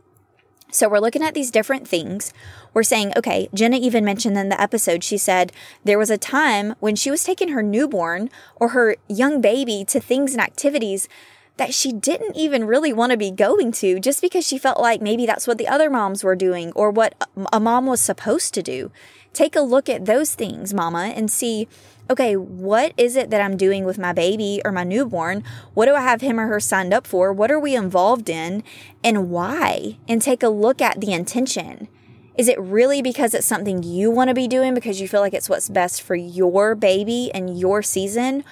So 0.74 0.88
we're 0.88 0.98
looking 0.98 1.22
at 1.22 1.34
these 1.34 1.52
different 1.52 1.86
things. 1.86 2.32
We're 2.72 2.82
saying, 2.82 3.12
okay, 3.16 3.48
Jenna 3.54 3.76
even 3.76 4.04
mentioned 4.04 4.36
in 4.36 4.48
the 4.48 4.60
episode, 4.60 5.04
she 5.04 5.16
said 5.16 5.52
there 5.84 6.00
was 6.00 6.10
a 6.10 6.18
time 6.18 6.74
when 6.80 6.96
she 6.96 7.12
was 7.12 7.22
taking 7.22 7.50
her 7.50 7.62
newborn 7.62 8.28
or 8.56 8.70
her 8.70 8.96
young 9.08 9.40
baby 9.40 9.84
to 9.84 10.00
things 10.00 10.32
and 10.32 10.40
activities 10.40 11.08
that 11.58 11.72
she 11.72 11.92
didn't 11.92 12.34
even 12.34 12.64
really 12.64 12.92
want 12.92 13.12
to 13.12 13.16
be 13.16 13.30
going 13.30 13.70
to 13.70 14.00
just 14.00 14.20
because 14.20 14.44
she 14.44 14.58
felt 14.58 14.80
like 14.80 15.00
maybe 15.00 15.24
that's 15.26 15.46
what 15.46 15.58
the 15.58 15.68
other 15.68 15.88
moms 15.88 16.24
were 16.24 16.34
doing 16.34 16.72
or 16.72 16.90
what 16.90 17.14
a 17.52 17.60
mom 17.60 17.86
was 17.86 18.00
supposed 18.00 18.52
to 18.54 18.62
do. 18.62 18.90
Take 19.32 19.54
a 19.54 19.60
look 19.60 19.88
at 19.88 20.06
those 20.06 20.34
things, 20.34 20.74
mama, 20.74 21.12
and 21.14 21.30
see 21.30 21.68
okay, 22.10 22.36
what 22.36 22.92
is 22.96 23.16
it 23.16 23.30
that 23.30 23.40
I'm 23.40 23.56
doing 23.56 23.84
with 23.84 23.98
my 23.98 24.12
baby 24.12 24.60
or 24.64 24.72
my 24.72 24.84
newborn? 24.84 25.42
What 25.72 25.86
do 25.86 25.94
I 25.94 26.02
have 26.02 26.20
him 26.20 26.38
or 26.38 26.46
her 26.46 26.60
signed 26.60 26.92
up 26.92 27.06
for? 27.06 27.32
What 27.32 27.50
are 27.50 27.60
we 27.60 27.74
involved 27.74 28.28
in 28.28 28.62
and 29.02 29.30
why? 29.30 29.98
And 30.06 30.20
take 30.20 30.42
a 30.42 30.48
look 30.48 30.82
at 30.82 31.00
the 31.00 31.12
intention. 31.12 31.88
Is 32.36 32.48
it 32.48 32.60
really 32.60 33.00
because 33.00 33.32
it's 33.32 33.46
something 33.46 33.82
you 33.82 34.10
want 34.10 34.28
to 34.28 34.34
be 34.34 34.48
doing 34.48 34.74
because 34.74 35.00
you 35.00 35.08
feel 35.08 35.20
like 35.20 35.34
it's 35.34 35.48
what's 35.48 35.68
best 35.68 36.02
for 36.02 36.16
your 36.16 36.74
baby 36.74 37.30
and 37.32 37.58
your 37.58 37.82
season? 37.82 38.44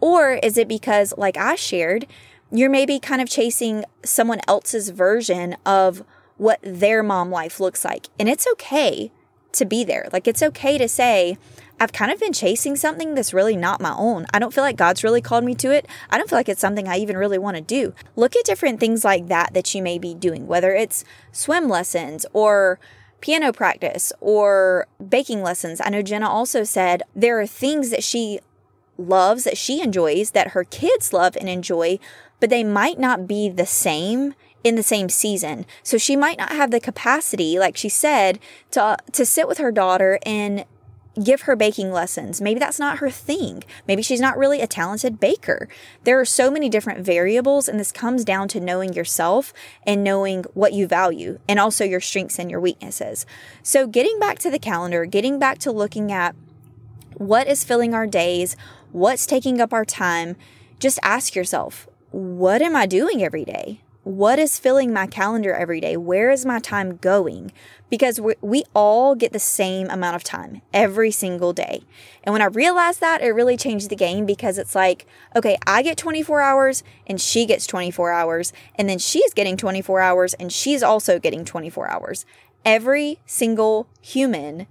Or 0.00 0.32
is 0.32 0.56
it 0.58 0.68
because, 0.68 1.14
like 1.16 1.36
I 1.36 1.54
shared, 1.54 2.06
you're 2.52 2.70
maybe 2.70 2.98
kind 2.98 3.22
of 3.22 3.28
chasing 3.28 3.84
someone 4.04 4.40
else's 4.46 4.90
version 4.90 5.56
of 5.64 6.04
what 6.36 6.58
their 6.62 7.02
mom 7.02 7.30
life 7.30 7.60
looks 7.60 7.84
like? 7.84 8.08
And 8.18 8.28
it's 8.28 8.46
okay 8.52 9.10
to 9.52 9.64
be 9.64 9.84
there. 9.84 10.08
Like, 10.12 10.28
it's 10.28 10.42
okay 10.42 10.78
to 10.78 10.88
say, 10.88 11.38
I've 11.80 11.92
kind 11.92 12.12
of 12.12 12.20
been 12.20 12.34
chasing 12.34 12.76
something 12.76 13.14
that's 13.14 13.32
really 13.32 13.56
not 13.56 13.80
my 13.80 13.94
own. 13.96 14.26
I 14.34 14.38
don't 14.38 14.52
feel 14.52 14.62
like 14.62 14.76
God's 14.76 15.02
really 15.02 15.22
called 15.22 15.44
me 15.44 15.54
to 15.56 15.72
it. 15.72 15.86
I 16.10 16.18
don't 16.18 16.28
feel 16.28 16.38
like 16.38 16.50
it's 16.50 16.60
something 16.60 16.86
I 16.86 16.98
even 16.98 17.16
really 17.16 17.38
want 17.38 17.56
to 17.56 17.62
do. 17.62 17.94
Look 18.16 18.36
at 18.36 18.44
different 18.44 18.78
things 18.78 19.02
like 19.02 19.28
that 19.28 19.54
that 19.54 19.74
you 19.74 19.82
may 19.82 19.98
be 19.98 20.14
doing, 20.14 20.46
whether 20.46 20.74
it's 20.74 21.04
swim 21.32 21.70
lessons 21.70 22.26
or 22.34 22.78
piano 23.22 23.50
practice 23.52 24.12
or 24.20 24.86
baking 25.08 25.42
lessons. 25.42 25.80
I 25.82 25.88
know 25.88 26.02
Jenna 26.02 26.28
also 26.28 26.64
said 26.64 27.02
there 27.16 27.40
are 27.40 27.46
things 27.46 27.88
that 27.90 28.04
she 28.04 28.40
loves, 28.98 29.44
that 29.44 29.56
she 29.56 29.80
enjoys, 29.80 30.32
that 30.32 30.48
her 30.48 30.64
kids 30.64 31.14
love 31.14 31.34
and 31.36 31.48
enjoy, 31.48 31.98
but 32.40 32.50
they 32.50 32.62
might 32.62 32.98
not 32.98 33.26
be 33.26 33.48
the 33.48 33.66
same 33.66 34.34
in 34.62 34.74
the 34.74 34.82
same 34.82 35.08
season. 35.08 35.64
So 35.82 35.96
she 35.96 36.16
might 36.16 36.38
not 36.38 36.52
have 36.52 36.70
the 36.70 36.80
capacity, 36.80 37.58
like 37.58 37.76
she 37.76 37.88
said, 37.88 38.38
to 38.72 38.96
to 39.12 39.24
sit 39.24 39.48
with 39.48 39.58
her 39.58 39.72
daughter 39.72 40.18
and 40.26 40.64
give 41.22 41.42
her 41.42 41.56
baking 41.56 41.92
lessons. 41.92 42.40
Maybe 42.40 42.60
that's 42.60 42.78
not 42.78 42.98
her 42.98 43.10
thing. 43.10 43.64
Maybe 43.86 44.02
she's 44.02 44.20
not 44.20 44.38
really 44.38 44.60
a 44.60 44.66
talented 44.66 45.20
baker. 45.20 45.68
There 46.04 46.18
are 46.18 46.24
so 46.24 46.50
many 46.50 46.68
different 46.68 47.04
variables, 47.04 47.68
and 47.68 47.78
this 47.78 47.92
comes 47.92 48.24
down 48.24 48.48
to 48.48 48.60
knowing 48.60 48.92
yourself 48.92 49.52
and 49.86 50.04
knowing 50.04 50.44
what 50.54 50.72
you 50.72 50.86
value 50.86 51.38
and 51.48 51.58
also 51.58 51.84
your 51.84 52.00
strengths 52.00 52.38
and 52.38 52.50
your 52.50 52.60
weaknesses. 52.60 53.26
So, 53.62 53.86
getting 53.86 54.18
back 54.18 54.38
to 54.40 54.50
the 54.50 54.58
calendar, 54.58 55.04
getting 55.04 55.38
back 55.38 55.58
to 55.58 55.72
looking 55.72 56.10
at 56.12 56.34
what 57.14 57.46
is 57.46 57.64
filling 57.64 57.94
our 57.94 58.06
days, 58.06 58.56
what's 58.92 59.26
taking 59.26 59.60
up 59.60 59.72
our 59.72 59.84
time, 59.84 60.36
just 60.78 60.98
ask 61.02 61.34
yourself, 61.34 61.86
what 62.10 62.62
am 62.62 62.74
I 62.74 62.86
doing 62.86 63.22
every 63.22 63.44
day? 63.44 63.80
What 64.02 64.38
is 64.38 64.58
filling 64.58 64.92
my 64.92 65.06
calendar 65.06 65.52
every 65.52 65.80
day? 65.80 65.96
Where 65.96 66.30
is 66.30 66.46
my 66.46 66.58
time 66.58 66.96
going? 66.96 67.52
because 67.90 68.20
we, 68.20 68.34
we 68.40 68.62
all 68.72 69.14
get 69.14 69.32
the 69.32 69.38
same 69.38 69.90
amount 69.90 70.16
of 70.16 70.24
time 70.24 70.62
every 70.72 71.10
single 71.10 71.52
day. 71.52 71.82
And 72.24 72.32
when 72.32 72.40
I 72.40 72.46
realized 72.46 73.00
that, 73.00 73.20
it 73.20 73.30
really 73.30 73.56
changed 73.56 73.90
the 73.90 73.96
game 73.96 74.24
because 74.24 74.56
it's 74.56 74.74
like, 74.74 75.06
okay, 75.36 75.58
I 75.66 75.82
get 75.82 75.98
24 75.98 76.40
hours 76.40 76.82
and 77.06 77.20
she 77.20 77.44
gets 77.44 77.66
24 77.66 78.12
hours, 78.12 78.52
and 78.76 78.88
then 78.88 78.98
she's 78.98 79.34
getting 79.34 79.56
24 79.56 80.00
hours 80.00 80.34
and 80.34 80.52
she's 80.52 80.82
also 80.82 81.18
getting 81.18 81.44
24 81.44 81.90
hours. 81.90 82.24
Every 82.64 83.18
single 83.26 83.88
human, 84.00 84.66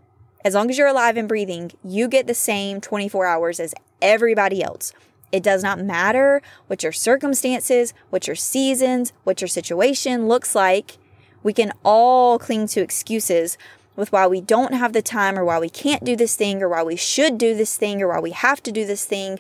as 0.46 0.56
long 0.56 0.70
as 0.70 0.78
you're 0.78 0.88
alive 0.88 1.18
and 1.18 1.28
breathing, 1.28 1.72
you 1.84 2.08
get 2.08 2.28
the 2.28 2.34
same 2.34 2.80
24 2.80 3.26
hours 3.26 3.60
as 3.60 3.76
everybody 4.02 4.64
else. 4.64 4.94
It 5.32 5.44
does 5.44 5.64
not 5.64 5.80
matter 5.80 6.42
what 6.68 6.84
your 6.84 6.92
circumstances, 6.92 7.94
what 8.10 8.28
your 8.28 8.36
seasons, 8.36 9.14
what 9.24 9.42
your 9.42 9.48
situation 9.48 10.28
looks 10.28 10.56
like 10.56 10.98
we 11.44 11.54
can 11.54 11.72
all 11.84 12.40
cling 12.40 12.68
to 12.68 12.82
excuses 12.82 13.58
with 13.96 14.12
why 14.12 14.28
we 14.28 14.42
don't 14.42 14.74
have 14.74 14.94
the 14.94 15.02
time 15.02 15.38
or 15.38 15.44
why 15.44 15.60
we 15.60 15.70
can't 15.70 16.04
do 16.04 16.16
this 16.16 16.36
thing 16.36 16.62
or 16.62 16.70
why 16.70 16.84
we 16.84 16.96
should 16.96 17.38
do 17.38 17.56
this 17.56 17.78
thing 17.78 18.02
or 18.02 18.10
why 18.10 18.20
we 18.20 18.32
have 18.32 18.62
to 18.64 18.72
do 18.72 18.86
this 18.86 19.06
thing. 19.06 19.40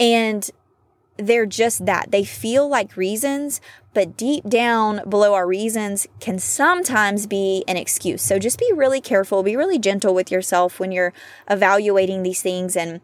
And 0.00 0.48
they're 1.18 1.46
just 1.46 1.84
that. 1.84 2.10
They 2.10 2.24
feel 2.24 2.68
like 2.68 2.96
reasons, 2.96 3.60
but 3.92 4.16
deep 4.16 4.48
down 4.48 5.08
below 5.08 5.34
our 5.34 5.46
reasons 5.46 6.06
can 6.20 6.38
sometimes 6.38 7.26
be 7.26 7.64
an 7.68 7.76
excuse. 7.76 8.22
So 8.22 8.38
just 8.38 8.58
be 8.58 8.72
really 8.74 9.00
careful, 9.00 9.42
be 9.42 9.56
really 9.56 9.78
gentle 9.78 10.14
with 10.14 10.30
yourself 10.30 10.80
when 10.80 10.90
you're 10.90 11.12
evaluating 11.50 12.22
these 12.22 12.40
things 12.40 12.76
and 12.76 13.00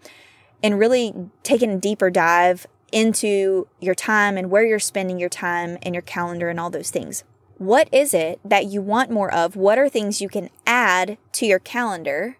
and 0.62 0.78
really 0.78 1.14
taking 1.42 1.70
a 1.70 1.78
deeper 1.78 2.10
dive 2.10 2.66
into 2.92 3.68
your 3.80 3.94
time 3.94 4.36
and 4.36 4.50
where 4.50 4.64
you're 4.64 4.78
spending 4.78 5.18
your 5.18 5.28
time 5.28 5.78
and 5.82 5.94
your 5.94 6.02
calendar 6.02 6.48
and 6.48 6.58
all 6.58 6.70
those 6.70 6.90
things. 6.90 7.24
What 7.58 7.88
is 7.92 8.14
it 8.14 8.40
that 8.44 8.66
you 8.66 8.80
want 8.80 9.10
more 9.10 9.32
of? 9.32 9.56
What 9.56 9.78
are 9.78 9.88
things 9.88 10.20
you 10.20 10.28
can 10.28 10.48
add 10.66 11.18
to 11.32 11.46
your 11.46 11.58
calendar? 11.58 12.38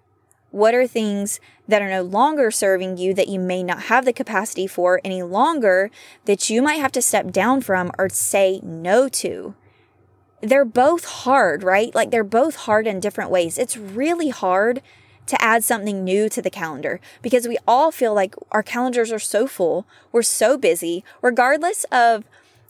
What 0.51 0.75
are 0.75 0.87
things 0.87 1.41
that 1.67 1.83
are 1.83 1.91
no 1.91 2.03
longer 2.03 2.51
serving 2.51 2.97
you 2.97 3.13
that 3.15 3.29
you 3.29 3.39
may 3.39 3.63
not 3.63 3.83
have 3.85 4.05
the 4.05 4.13
capacity 4.13 4.67
for 4.67 5.01
any 5.05 5.23
longer 5.23 5.91
that 6.25 6.49
you 6.49 6.63
might 6.63 6.81
have 6.81 6.93
to 6.93 7.03
step 7.03 7.31
down 7.31 7.61
from 7.61 7.91
or 7.99 8.09
say 8.09 8.61
no 8.63 9.09
to? 9.09 9.55
They're 10.41 10.65
both 10.65 11.05
hard, 11.05 11.63
right? 11.65 11.95
Like 11.95 12.11
they're 12.11 12.25
both 12.25 12.55
hard 12.57 12.87
in 12.87 13.01
different 13.01 13.31
ways. 13.31 13.59
It's 13.59 13.77
really 13.77 14.31
hard 14.31 14.81
to 15.29 15.43
add 15.43 15.63
something 15.65 16.05
new 16.05 16.29
to 16.29 16.43
the 16.43 16.51
calendar 16.51 17.01
because 17.23 17.47
we 17.47 17.59
all 17.67 17.91
feel 17.91 18.15
like 18.15 18.35
our 18.51 18.63
calendars 18.63 19.13
are 19.13 19.19
so 19.19 19.47
full, 19.47 19.87
we're 20.11 20.23
so 20.23 20.59
busy, 20.59 21.05
regardless 21.23 21.85
of 21.93 22.25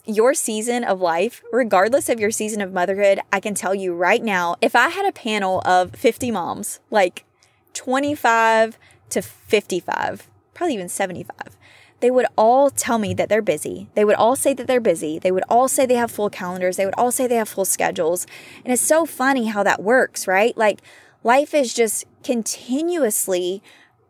your 0.05 0.33
season 0.33 0.83
of 0.83 1.01
life, 1.01 1.41
regardless 1.51 2.09
of 2.09 2.19
your 2.19 2.31
season 2.31 2.61
of 2.61 2.73
motherhood, 2.73 3.19
I 3.31 3.39
can 3.39 3.53
tell 3.53 3.75
you 3.75 3.93
right 3.93 4.23
now, 4.23 4.55
if 4.61 4.75
I 4.75 4.89
had 4.89 5.05
a 5.05 5.11
panel 5.11 5.61
of 5.65 5.95
50 5.95 6.31
moms, 6.31 6.79
like 6.89 7.25
25 7.73 8.77
to 9.09 9.21
55, 9.21 10.27
probably 10.53 10.73
even 10.73 10.89
75, 10.89 11.57
they 11.99 12.09
would 12.09 12.27
all 12.37 12.69
tell 12.69 12.97
me 12.97 13.13
that 13.13 13.29
they're 13.29 13.41
busy. 13.41 13.89
They 13.93 14.05
would 14.05 14.15
all 14.15 14.35
say 14.35 14.53
that 14.53 14.67
they're 14.67 14.79
busy. 14.79 15.19
They 15.19 15.31
would 15.31 15.43
all 15.49 15.67
say 15.67 15.85
they 15.85 15.95
have 15.95 16.11
full 16.11 16.29
calendars. 16.29 16.77
They 16.77 16.85
would 16.85 16.95
all 16.97 17.11
say 17.11 17.27
they 17.27 17.35
have 17.35 17.49
full 17.49 17.65
schedules. 17.65 18.25
And 18.63 18.71
it's 18.71 18.81
so 18.81 19.05
funny 19.05 19.47
how 19.47 19.63
that 19.63 19.83
works, 19.83 20.27
right? 20.27 20.57
Like 20.57 20.79
life 21.23 21.53
is 21.53 21.73
just 21.73 22.05
continuously 22.23 23.61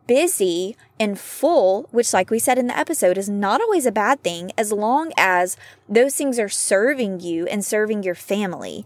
busy 0.06 0.76
and 0.98 1.18
full, 1.18 1.88
which, 1.92 2.12
like 2.12 2.30
we 2.30 2.38
said 2.38 2.58
in 2.58 2.66
the 2.66 2.76
episode, 2.76 3.16
is 3.16 3.28
not 3.28 3.60
always 3.60 3.86
a 3.86 3.92
bad 3.92 4.22
thing 4.22 4.50
as 4.58 4.72
long 4.72 5.12
as 5.16 5.56
those 5.88 6.16
things 6.16 6.38
are 6.38 6.48
serving 6.48 7.20
you 7.20 7.46
and 7.46 7.64
serving 7.64 8.02
your 8.02 8.14
family. 8.14 8.84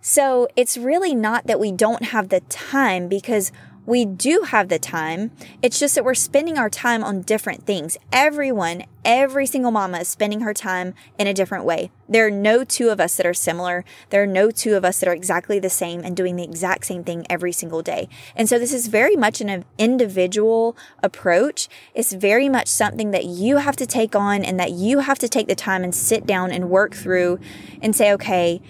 So 0.00 0.48
it's 0.56 0.76
really 0.76 1.14
not 1.14 1.46
that 1.46 1.60
we 1.60 1.72
don't 1.72 2.06
have 2.06 2.28
the 2.28 2.40
time 2.40 3.08
because 3.08 3.52
we 3.86 4.04
do 4.04 4.42
have 4.48 4.68
the 4.68 4.80
time. 4.80 5.30
It's 5.62 5.78
just 5.78 5.94
that 5.94 6.04
we're 6.04 6.14
spending 6.14 6.58
our 6.58 6.68
time 6.68 7.04
on 7.04 7.22
different 7.22 7.64
things. 7.64 7.96
Everyone, 8.12 8.82
every 9.04 9.46
single 9.46 9.70
mama 9.70 9.98
is 10.00 10.08
spending 10.08 10.40
her 10.40 10.52
time 10.52 10.92
in 11.18 11.28
a 11.28 11.32
different 11.32 11.64
way. 11.64 11.92
There 12.08 12.26
are 12.26 12.30
no 12.30 12.64
two 12.64 12.88
of 12.88 13.00
us 13.00 13.16
that 13.16 13.26
are 13.26 13.34
similar. 13.34 13.84
There 14.10 14.22
are 14.24 14.26
no 14.26 14.50
two 14.50 14.74
of 14.74 14.84
us 14.84 14.98
that 14.98 15.08
are 15.08 15.14
exactly 15.14 15.60
the 15.60 15.70
same 15.70 16.00
and 16.00 16.16
doing 16.16 16.34
the 16.34 16.42
exact 16.42 16.86
same 16.86 17.04
thing 17.04 17.24
every 17.30 17.52
single 17.52 17.80
day. 17.80 18.08
And 18.34 18.48
so 18.48 18.58
this 18.58 18.72
is 18.72 18.88
very 18.88 19.14
much 19.14 19.40
an 19.40 19.64
individual 19.78 20.76
approach. 21.02 21.68
It's 21.94 22.12
very 22.12 22.48
much 22.48 22.66
something 22.66 23.12
that 23.12 23.24
you 23.24 23.58
have 23.58 23.76
to 23.76 23.86
take 23.86 24.16
on 24.16 24.44
and 24.44 24.58
that 24.58 24.72
you 24.72 24.98
have 25.00 25.20
to 25.20 25.28
take 25.28 25.46
the 25.46 25.54
time 25.54 25.84
and 25.84 25.94
sit 25.94 26.26
down 26.26 26.50
and 26.50 26.70
work 26.70 26.94
through 26.94 27.38
and 27.80 27.94
say, 27.94 28.12
okay, 28.12 28.60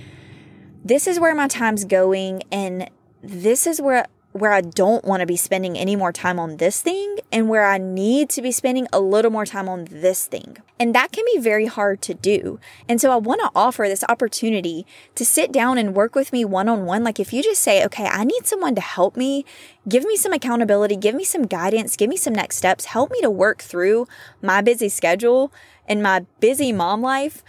this 0.85 1.06
is 1.06 1.18
where 1.18 1.35
my 1.35 1.49
time's 1.49 1.85
going 1.85 2.42
and 2.52 2.90
this 3.23 3.66
is 3.66 3.80
where 3.80 4.06
where 4.36 4.52
I 4.52 4.60
don't 4.60 5.04
want 5.04 5.20
to 5.20 5.26
be 5.26 5.36
spending 5.36 5.76
any 5.76 5.96
more 5.96 6.12
time 6.12 6.38
on 6.38 6.58
this 6.58 6.80
thing 6.80 7.18
and 7.32 7.48
where 7.48 7.66
I 7.66 7.78
need 7.78 8.28
to 8.30 8.42
be 8.42 8.52
spending 8.52 8.86
a 8.92 9.00
little 9.00 9.30
more 9.30 9.46
time 9.46 9.68
on 9.68 9.86
this 9.90 10.26
thing. 10.26 10.58
And 10.78 10.94
that 10.94 11.12
can 11.12 11.24
be 11.34 11.40
very 11.40 11.66
hard 11.66 12.02
to 12.02 12.14
do. 12.14 12.60
And 12.88 13.00
so 13.00 13.10
I 13.10 13.16
want 13.16 13.40
to 13.40 13.50
offer 13.54 13.86
this 13.88 14.04
opportunity 14.08 14.86
to 15.14 15.24
sit 15.24 15.50
down 15.52 15.78
and 15.78 15.94
work 15.94 16.14
with 16.14 16.32
me 16.32 16.44
one 16.44 16.68
on 16.68 16.84
one. 16.84 17.02
Like 17.02 17.18
if 17.18 17.32
you 17.32 17.42
just 17.42 17.62
say, 17.62 17.84
okay, 17.84 18.06
I 18.06 18.24
need 18.24 18.46
someone 18.46 18.74
to 18.74 18.80
help 18.80 19.16
me, 19.16 19.44
give 19.88 20.04
me 20.04 20.16
some 20.16 20.32
accountability, 20.32 20.96
give 20.96 21.14
me 21.14 21.24
some 21.24 21.46
guidance, 21.46 21.96
give 21.96 22.10
me 22.10 22.16
some 22.16 22.34
next 22.34 22.56
steps, 22.56 22.86
help 22.86 23.10
me 23.10 23.20
to 23.22 23.30
work 23.30 23.62
through 23.62 24.06
my 24.42 24.60
busy 24.60 24.88
schedule 24.88 25.52
and 25.88 26.02
my 26.02 26.26
busy 26.40 26.72
mom 26.72 27.00
life 27.00 27.42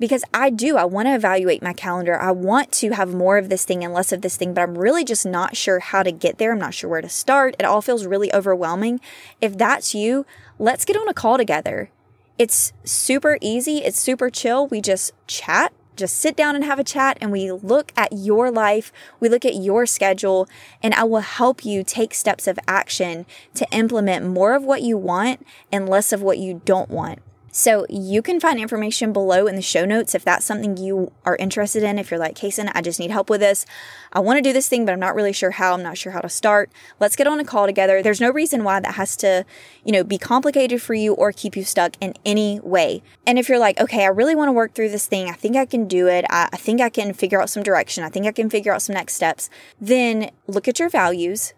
because 0.00 0.24
I 0.32 0.50
do. 0.50 0.76
I 0.76 0.84
want 0.84 1.06
to 1.06 1.14
evaluate 1.14 1.62
my 1.62 1.74
calendar. 1.74 2.18
I 2.18 2.32
want 2.32 2.72
to 2.72 2.90
have 2.92 3.14
more 3.14 3.38
of 3.38 3.50
this 3.50 3.64
thing 3.64 3.84
and 3.84 3.92
less 3.94 4.10
of 4.10 4.22
this 4.22 4.36
thing, 4.36 4.54
but 4.54 4.62
I'm 4.62 4.76
really 4.76 5.04
just 5.04 5.26
not 5.26 5.56
sure 5.56 5.78
how 5.78 6.02
to 6.02 6.10
get 6.10 6.38
there. 6.38 6.52
I'm 6.52 6.58
not 6.58 6.74
sure 6.74 6.90
where 6.90 7.02
to 7.02 7.08
start. 7.08 7.54
It 7.60 7.66
all 7.66 7.82
feels 7.82 8.06
really 8.06 8.34
overwhelming. 8.34 9.00
If 9.40 9.56
that's 9.58 9.94
you, 9.94 10.26
let's 10.58 10.86
get 10.86 10.96
on 10.96 11.08
a 11.08 11.14
call 11.14 11.36
together. 11.36 11.90
It's 12.38 12.72
super 12.82 13.36
easy, 13.42 13.78
it's 13.78 14.00
super 14.00 14.30
chill. 14.30 14.66
We 14.66 14.80
just 14.80 15.12
chat. 15.28 15.72
Just 15.96 16.16
sit 16.16 16.34
down 16.34 16.56
and 16.56 16.64
have 16.64 16.78
a 16.78 16.84
chat 16.84 17.18
and 17.20 17.30
we 17.30 17.52
look 17.52 17.92
at 17.94 18.10
your 18.14 18.50
life, 18.50 18.90
we 19.18 19.28
look 19.28 19.44
at 19.44 19.56
your 19.56 19.84
schedule, 19.84 20.48
and 20.82 20.94
I 20.94 21.04
will 21.04 21.20
help 21.20 21.62
you 21.62 21.84
take 21.84 22.14
steps 22.14 22.46
of 22.46 22.58
action 22.66 23.26
to 23.52 23.68
implement 23.70 24.24
more 24.24 24.54
of 24.54 24.64
what 24.64 24.80
you 24.80 24.96
want 24.96 25.46
and 25.70 25.86
less 25.86 26.10
of 26.10 26.22
what 26.22 26.38
you 26.38 26.62
don't 26.64 26.88
want. 26.88 27.18
So 27.52 27.84
you 27.88 28.22
can 28.22 28.38
find 28.38 28.60
information 28.60 29.12
below 29.12 29.46
in 29.46 29.56
the 29.56 29.62
show 29.62 29.84
notes 29.84 30.14
if 30.14 30.24
that's 30.24 30.44
something 30.44 30.76
you 30.76 31.10
are 31.24 31.34
interested 31.36 31.82
in. 31.82 31.98
If 31.98 32.10
you're 32.10 32.20
like, 32.20 32.36
Cason, 32.36 32.70
I 32.74 32.80
just 32.80 33.00
need 33.00 33.10
help 33.10 33.28
with 33.28 33.40
this. 33.40 33.66
I 34.12 34.20
want 34.20 34.38
to 34.38 34.42
do 34.42 34.52
this 34.52 34.68
thing, 34.68 34.84
but 34.84 34.92
I'm 34.92 35.00
not 35.00 35.16
really 35.16 35.32
sure 35.32 35.50
how. 35.50 35.74
I'm 35.74 35.82
not 35.82 35.98
sure 35.98 36.12
how 36.12 36.20
to 36.20 36.28
start. 36.28 36.70
Let's 37.00 37.16
get 37.16 37.26
on 37.26 37.40
a 37.40 37.44
call 37.44 37.66
together. 37.66 38.02
There's 38.02 38.20
no 38.20 38.30
reason 38.30 38.62
why 38.62 38.78
that 38.78 38.94
has 38.94 39.16
to, 39.18 39.44
you 39.84 39.90
know, 39.90 40.04
be 40.04 40.16
complicated 40.16 40.80
for 40.80 40.94
you 40.94 41.12
or 41.14 41.32
keep 41.32 41.56
you 41.56 41.64
stuck 41.64 41.96
in 42.00 42.14
any 42.24 42.60
way. 42.60 43.02
And 43.26 43.38
if 43.38 43.48
you're 43.48 43.58
like, 43.58 43.80
okay, 43.80 44.04
I 44.04 44.08
really 44.08 44.36
want 44.36 44.48
to 44.48 44.52
work 44.52 44.74
through 44.74 44.90
this 44.90 45.06
thing. 45.06 45.28
I 45.28 45.32
think 45.32 45.56
I 45.56 45.66
can 45.66 45.88
do 45.88 46.06
it. 46.06 46.24
I, 46.30 46.48
I 46.52 46.56
think 46.56 46.80
I 46.80 46.88
can 46.88 47.12
figure 47.12 47.42
out 47.42 47.50
some 47.50 47.64
direction. 47.64 48.04
I 48.04 48.10
think 48.10 48.26
I 48.26 48.32
can 48.32 48.48
figure 48.48 48.72
out 48.72 48.82
some 48.82 48.94
next 48.94 49.14
steps. 49.14 49.50
Then 49.80 50.30
look 50.46 50.68
at 50.68 50.78
your 50.78 50.88
values, 50.88 51.52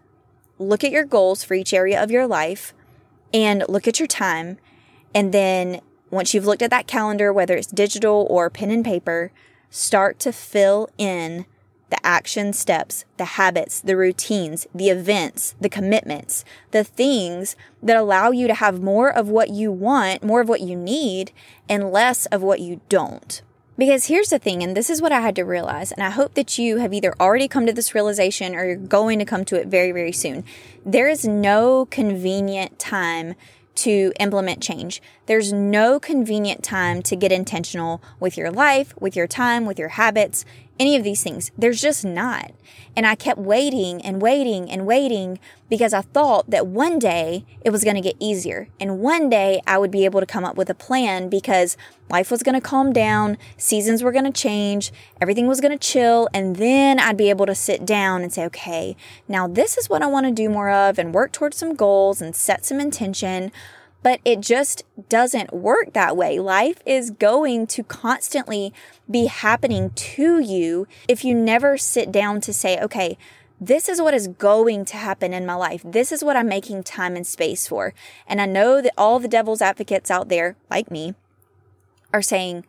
look 0.59 0.85
at 0.85 0.91
your 0.91 1.05
goals 1.05 1.45
for 1.45 1.53
each 1.53 1.75
area 1.75 2.03
of 2.03 2.11
your 2.11 2.27
life, 2.27 2.73
and 3.35 3.65
look 3.69 3.87
at 3.87 3.99
your 3.99 4.07
time 4.07 4.59
and 5.15 5.33
then 5.33 5.81
once 6.11 6.35
you've 6.35 6.47
looked 6.47 6.63
at 6.63 6.71
that 6.71 6.87
calendar, 6.87 7.33
whether 7.33 7.57
it's 7.57 7.69
digital 7.69 8.27
or 8.29 8.51
pen 8.51 8.71
and 8.71 8.85
paper, 8.85 9.33
start 9.71 10.19
to 10.21 10.33
fill 10.33 10.89
in 10.99 11.47
the 11.93 12.07
action 12.07 12.53
steps, 12.55 13.05
the 13.19 13.25
habits, 13.25 13.81
the 13.81 13.97
routines, 13.97 14.67
the 14.75 14.89
events, 14.89 15.55
the 15.61 15.69
commitments, 15.69 16.43
the 16.71 16.85
things 16.85 17.55
that 17.83 17.99
allow 17.99 18.31
you 18.31 18.47
to 18.47 18.55
have 18.55 18.81
more 18.81 19.13
of 19.13 19.29
what 19.29 19.51
you 19.51 19.71
want, 19.71 20.25
more 20.25 20.41
of 20.41 20.49
what 20.49 20.63
you 20.63 20.75
need, 20.75 21.33
and 21.69 21.93
less 21.93 22.25
of 22.27 22.43
what 22.43 22.61
you 22.61 22.81
don't. 22.89 23.43
Because 23.77 24.07
here's 24.07 24.31
the 24.31 24.39
thing, 24.39 24.63
and 24.63 24.75
this 24.75 24.89
is 24.89 25.03
what 25.03 25.13
I 25.13 25.21
had 25.21 25.37
to 25.37 25.45
realize, 25.45 25.93
and 25.93 26.03
I 26.03 26.11
hope 26.11 26.35
that 26.35 26.59
you 26.59 26.79
have 26.79 26.95
either 26.95 27.15
already 27.21 27.49
come 27.49 27.67
to 27.67 27.73
this 27.73 27.95
realization 27.95 28.55
or 28.55 28.65
you're 28.65 28.77
going 28.77 29.19
to 29.19 29.25
come 29.27 29.45
to 29.47 29.57
it 29.61 29.67
very, 29.67 29.93
very 29.93 30.13
soon. 30.13 30.45
There 30.87 31.09
is 31.09 31.27
no 31.27 31.87
convenient 31.87 32.79
time 32.79 33.35
to 33.75 34.13
implement 34.21 34.63
change. 34.63 35.01
There's 35.27 35.53
no 35.53 35.99
convenient 35.99 36.63
time 36.63 37.03
to 37.03 37.17
get 37.17 37.33
intentional 37.33 38.03
with 38.21 38.37
your 38.37 38.51
life, 38.51 38.95
with 39.01 39.17
your 39.17 39.27
time, 39.27 39.65
with 39.65 39.79
your 39.79 39.89
habits, 39.91 40.45
any 40.79 40.97
of 40.97 41.05
these 41.05 41.23
things. 41.23 41.51
There's 41.57 41.81
just 41.81 42.05
not. 42.05 42.53
And 42.95 43.07
I 43.07 43.15
kept 43.15 43.39
waiting 43.39 44.03
and 44.03 44.21
waiting 44.21 44.71
and 44.71 44.87
waiting 44.87 45.39
because 45.71 45.95
I 45.95 46.03
thought 46.03 46.51
that 46.51 46.67
one 46.67 46.99
day 46.99 47.47
it 47.65 47.71
was 47.71 47.85
going 47.85 47.97
to 47.97 48.03
get 48.03 48.17
easier. 48.19 48.69
And 48.79 49.01
one 49.01 49.31
day 49.31 49.63
I 49.67 49.79
would 49.79 49.91
be 49.91 50.05
able 50.05 50.21
to 50.21 50.27
come 50.27 50.45
up 50.45 50.57
with 50.57 50.69
a 50.69 50.75
plan 50.75 51.31
because 51.31 51.77
life 52.11 52.31
was 52.31 52.43
going 52.43 52.55
to 52.55 52.61
calm 52.61 52.93
down, 52.93 53.39
seasons 53.57 54.03
were 54.03 54.13
going 54.13 54.31
to 54.31 54.33
change, 54.33 54.93
everything 55.21 55.47
was 55.47 55.61
going 55.61 55.73
to 55.73 55.79
chill. 55.79 56.29
And 56.35 56.57
then 56.57 56.99
I'd 56.99 57.17
be 57.17 57.31
able 57.31 57.47
to 57.47 57.55
sit 57.55 57.87
down 57.87 58.23
and 58.23 58.33
say, 58.33 58.45
okay, 58.47 58.97
now 59.27 59.49
this 59.49 59.79
is 59.79 59.89
what 59.89 60.03
I 60.03 60.07
want 60.07 60.27
to 60.27 60.33
do 60.33 60.51
more 60.51 60.71
of 60.71 60.99
and 60.99 61.15
work 61.15 61.33
towards 61.33 61.57
some 61.57 61.75
goals 61.75 62.21
and 62.21 62.37
set 62.37 62.67
some 62.67 62.81
intention 62.81 63.53
but 64.03 64.21
it 64.25 64.41
just 64.41 64.85
doesn't 65.09 65.53
work 65.53 65.93
that 65.93 66.17
way. 66.17 66.39
Life 66.39 66.83
is 66.85 67.11
going 67.11 67.67
to 67.69 67.83
constantly 67.83 68.73
be 69.11 69.27
happening 69.27 69.91
to 69.91 70.41
you 70.41 70.87
if 71.09 71.25
you 71.25 71.35
never 71.35 71.77
sit 71.77 72.11
down 72.11 72.41
to 72.43 72.53
say, 72.53 72.81
okay, 72.81 73.17
this 73.61 73.89
is 73.89 74.03
what 74.03 74.15
is 74.15 74.27
going 74.27 74.85
to 74.87 74.97
happen 74.97 75.33
in 75.33 75.47
my 75.47 75.55
life. 75.55 75.83
This 75.85 76.11
is 76.11 76.25
what 76.25 76.37
I'm 76.37 76.49
making 76.49 76.83
time 76.83 77.15
and 77.15 77.27
space 77.27 77.69
for. 77.69 77.95
And 78.27 78.41
I 78.41 78.47
know 78.47 78.83
that 78.83 78.93
all 78.99 79.21
the 79.21 79.29
devil's 79.29 79.63
advocates 79.63 80.11
out 80.11 80.29
there, 80.29 80.57
like 80.69 80.91
me, 80.91 81.15
are 82.13 82.23
saying, 82.23 82.65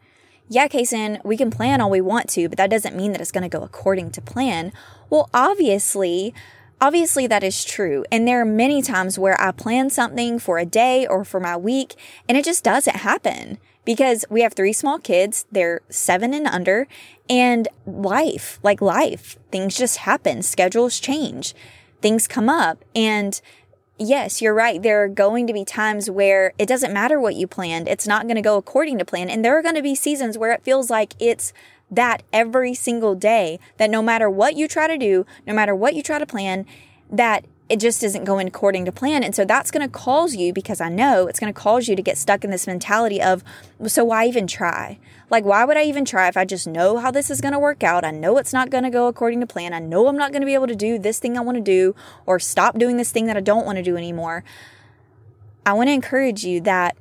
yeah, 0.50 0.68
Cason, 0.68 1.24
we 1.26 1.36
can 1.36 1.50
plan 1.50 1.82
all 1.82 1.90
we 1.90 2.02
want 2.02 2.30
to, 2.32 2.48
but 2.48 2.60
that 2.60 2.70
doesn't 2.70 2.96
mean 2.96 3.12
that 3.12 3.22
it's 3.22 3.32
going 3.32 3.50
to 3.50 3.58
go 3.58 3.64
according 3.64 4.12
to 4.12 4.22
plan. 4.22 4.72
Well, 5.10 5.30
obviously, 5.34 6.34
Obviously, 6.84 7.28
that 7.28 7.46
is 7.46 7.64
true. 7.64 8.04
And 8.12 8.28
there 8.28 8.42
are 8.42 8.46
many 8.46 8.82
times 8.82 9.18
where 9.18 9.40
I 9.40 9.54
plan 9.54 9.90
something 9.90 10.38
for 10.38 10.58
a 10.58 10.66
day 10.66 11.08
or 11.08 11.24
for 11.24 11.40
my 11.40 11.56
week, 11.56 11.96
and 12.28 12.38
it 12.38 12.44
just 12.44 12.62
doesn't 12.62 12.98
happen 12.98 13.58
because 13.86 14.26
we 14.30 14.42
have 14.42 14.52
three 14.54 14.74
small 14.74 15.00
kids. 15.00 15.46
They're 15.50 15.80
seven 15.88 16.34
and 16.34 16.46
under, 16.46 16.90
and 17.30 17.70
life, 17.86 18.60
like 18.64 18.82
life, 18.82 19.38
things 19.50 19.78
just 19.78 20.00
happen. 20.00 20.42
Schedules 20.42 21.00
change, 21.00 21.56
things 22.02 22.28
come 22.28 22.50
up. 22.50 22.84
And 22.94 23.40
yes, 23.98 24.42
you're 24.42 24.54
right. 24.54 24.82
There 24.82 25.02
are 25.04 25.08
going 25.08 25.48
to 25.48 25.54
be 25.54 25.64
times 25.64 26.10
where 26.10 26.52
it 26.60 26.68
doesn't 26.68 26.92
matter 26.92 27.18
what 27.18 27.36
you 27.36 27.48
planned. 27.48 27.88
It's 27.88 28.08
not 28.08 28.24
going 28.24 28.36
to 28.36 28.42
go 28.42 28.58
according 28.58 28.98
to 28.98 29.06
plan. 29.06 29.30
And 29.30 29.46
there 29.46 29.58
are 29.58 29.64
going 29.64 29.76
to 29.76 29.82
be 29.82 29.96
seasons 29.96 30.38
where 30.38 30.52
it 30.52 30.66
feels 30.66 30.90
like 30.90 31.14
it's 31.18 31.54
that 31.96 32.24
every 32.32 32.74
single 32.74 33.16
day 33.16 33.60
that 33.78 33.90
no 33.90 34.02
matter 34.02 34.30
what 34.30 34.56
you 34.56 34.68
try 34.68 34.88
to 34.88 34.98
do, 34.98 35.26
no 35.46 35.54
matter 35.54 35.76
what 35.76 35.96
you 35.96 36.04
try 36.04 36.20
to 36.20 36.26
plan, 36.26 36.66
that 37.10 37.46
it 37.70 37.80
just 37.80 38.04
isn't 38.04 38.26
going 38.26 38.48
according 38.48 38.84
to 38.86 38.92
plan. 38.92 39.24
And 39.24 39.34
so 39.34 39.46
that's 39.46 39.72
going 39.72 39.88
to 39.88 39.92
cause 39.92 40.36
you, 40.36 40.52
because 40.52 40.82
I 40.82 40.90
know 40.90 41.28
it's 41.28 41.40
going 41.40 41.52
to 41.52 41.60
cause 41.60 41.88
you 41.88 41.96
to 41.96 42.02
get 42.02 42.18
stuck 42.18 42.44
in 42.44 42.52
this 42.52 42.68
mentality 42.68 43.22
of, 43.22 43.44
so 43.88 44.04
why 44.04 44.26
even 44.26 44.48
try? 44.48 45.00
Like, 45.30 45.46
why 45.46 45.64
would 45.64 45.78
I 45.78 45.84
even 45.84 46.04
try 46.06 46.28
if 46.28 46.36
I 46.36 46.46
just 46.46 46.68
know 46.68 46.98
how 46.98 47.10
this 47.10 47.32
is 47.32 47.42
going 47.42 47.54
to 47.54 47.60
work 47.60 47.82
out? 47.82 48.04
I 48.04 48.12
know 48.12 48.38
it's 48.38 48.54
not 48.54 48.70
going 48.70 48.84
to 48.84 48.90
go 48.90 49.08
according 49.08 49.40
to 49.40 49.48
plan. 49.48 49.74
I 49.74 49.80
know 49.80 50.08
I'm 50.08 50.18
not 50.18 50.32
going 50.32 50.42
to 50.42 50.46
be 50.46 50.54
able 50.54 50.68
to 50.68 50.76
do 50.76 51.00
this 51.00 51.20
thing 51.20 51.38
I 51.38 51.42
want 51.42 51.56
to 51.56 51.64
do 51.64 51.96
or 52.26 52.38
stop 52.38 52.78
doing 52.78 52.98
this 52.98 53.12
thing 53.12 53.28
that 53.28 53.38
I 53.38 53.42
don't 53.42 53.66
want 53.66 53.78
to 53.78 53.84
do 53.84 53.96
anymore. 53.96 54.44
I 55.66 55.74
want 55.74 55.88
to 55.88 55.94
encourage 55.94 56.44
you 56.44 56.60
that 56.62 56.98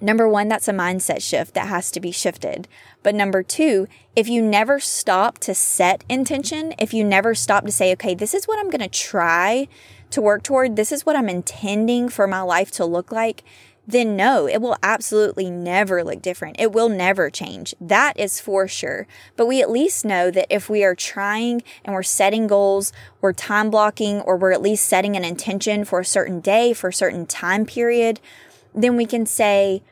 Number 0.00 0.28
one, 0.28 0.48
that's 0.48 0.68
a 0.68 0.72
mindset 0.72 1.22
shift 1.22 1.54
that 1.54 1.68
has 1.68 1.90
to 1.90 2.00
be 2.00 2.12
shifted. 2.12 2.68
But 3.02 3.14
number 3.14 3.42
two, 3.42 3.88
if 4.14 4.28
you 4.28 4.42
never 4.42 4.78
stop 4.78 5.38
to 5.40 5.54
set 5.54 6.04
intention, 6.08 6.74
if 6.78 6.94
you 6.94 7.04
never 7.04 7.34
stop 7.34 7.64
to 7.66 7.72
say, 7.72 7.92
okay, 7.92 8.14
this 8.14 8.34
is 8.34 8.46
what 8.46 8.58
I'm 8.58 8.70
going 8.70 8.80
to 8.80 8.88
try 8.88 9.68
to 10.10 10.22
work 10.22 10.42
toward, 10.42 10.76
this 10.76 10.92
is 10.92 11.04
what 11.04 11.16
I'm 11.16 11.28
intending 11.28 12.08
for 12.08 12.26
my 12.26 12.40
life 12.40 12.70
to 12.72 12.84
look 12.84 13.12
like, 13.12 13.42
then 13.88 14.16
no, 14.16 14.46
it 14.46 14.60
will 14.60 14.76
absolutely 14.82 15.50
never 15.50 16.04
look 16.04 16.20
different. 16.20 16.60
It 16.60 16.72
will 16.72 16.90
never 16.90 17.30
change. 17.30 17.74
That 17.80 18.18
is 18.20 18.38
for 18.38 18.68
sure. 18.68 19.06
But 19.34 19.46
we 19.46 19.62
at 19.62 19.70
least 19.70 20.04
know 20.04 20.30
that 20.30 20.46
if 20.50 20.68
we 20.68 20.84
are 20.84 20.94
trying 20.94 21.62
and 21.86 21.94
we're 21.94 22.02
setting 22.02 22.46
goals, 22.46 22.92
we're 23.22 23.32
time 23.32 23.70
blocking, 23.70 24.20
or 24.20 24.36
we're 24.36 24.52
at 24.52 24.60
least 24.60 24.86
setting 24.86 25.16
an 25.16 25.24
intention 25.24 25.86
for 25.86 26.00
a 26.00 26.04
certain 26.04 26.40
day, 26.40 26.74
for 26.74 26.88
a 26.88 26.92
certain 26.92 27.24
time 27.24 27.64
period, 27.64 28.20
then 28.74 28.96
we 28.96 29.06
can 29.06 29.26
say, 29.26 29.82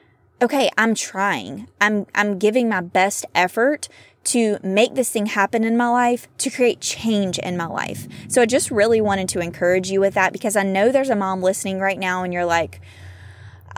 okay, 0.43 0.71
I'm 0.77 0.95
trying. 0.95 1.69
I'm, 1.81 2.07
I'm 2.15 2.39
giving 2.39 2.69
my 2.69 2.81
best 2.81 3.25
effort 3.35 3.89
to 4.25 4.59
make 4.63 4.95
this 4.95 5.11
thing 5.11 5.27
happen 5.27 5.63
in 5.63 5.77
my 5.77 5.89
life, 5.89 6.27
to 6.39 6.51
create 6.51 6.81
change 6.81 7.39
in 7.39 7.57
my 7.57 7.67
life. 7.67 8.09
So 8.29 8.43
I 8.43 8.47
just 8.47 8.71
really 8.71 9.01
wanted 9.01 9.29
to 9.31 9.41
encourage 9.41 9.91
you 9.91 10.01
with 10.01 10.15
that 10.15 10.33
because 10.33 10.57
I 10.57 10.65
know 10.65 10.91
there's 10.91 11.11
a 11.11 11.17
mom 11.17 11.43
listening 11.43 11.79
right 11.79 11.99
now 11.99 12.25
and 12.25 12.33
you're 12.33 12.45
like, 12.45 12.81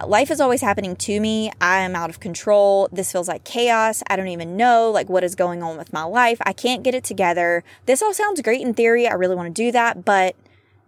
life 0.06 0.30
is 0.30 0.40
always 0.40 0.62
happening 0.62 0.96
to 0.96 1.20
me. 1.20 1.52
I 1.60 1.80
am 1.80 1.94
out 1.94 2.08
of 2.08 2.20
control. 2.20 2.88
This 2.90 3.12
feels 3.12 3.28
like 3.28 3.44
chaos. 3.44 4.02
I 4.08 4.16
don't 4.16 4.28
even 4.28 4.56
know 4.56 4.90
like 4.90 5.10
what 5.10 5.22
is 5.22 5.34
going 5.34 5.62
on 5.62 5.76
with 5.76 5.92
my 5.92 6.04
life. 6.04 6.38
I 6.46 6.54
can't 6.54 6.82
get 6.82 6.94
it 6.94 7.04
together. 7.04 7.62
This 7.84 8.00
all 8.00 8.14
sounds 8.14 8.40
great 8.40 8.62
in 8.62 8.72
theory. 8.72 9.06
I 9.06 9.14
really 9.14 9.36
want 9.36 9.54
to 9.54 9.62
do 9.62 9.70
that, 9.72 10.04
but 10.04 10.34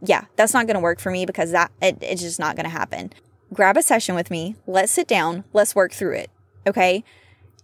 yeah, 0.02 0.25
that's 0.37 0.55
not 0.55 0.67
going 0.67 0.76
to 0.76 0.81
work 0.81 1.00
for 1.00 1.11
me 1.11 1.26
because 1.26 1.50
that 1.50 1.71
it, 1.83 1.99
it's 2.00 2.23
just 2.23 2.38
not 2.38 2.57
going 2.57 2.64
to 2.64 2.71
happen 2.71 3.12
grab 3.52 3.76
a 3.76 3.83
session 3.83 4.14
with 4.14 4.30
me. 4.30 4.57
Let's 4.66 4.92
sit 4.92 5.07
down. 5.07 5.45
Let's 5.52 5.75
work 5.75 5.92
through 5.92 6.14
it. 6.14 6.30
Okay. 6.66 7.04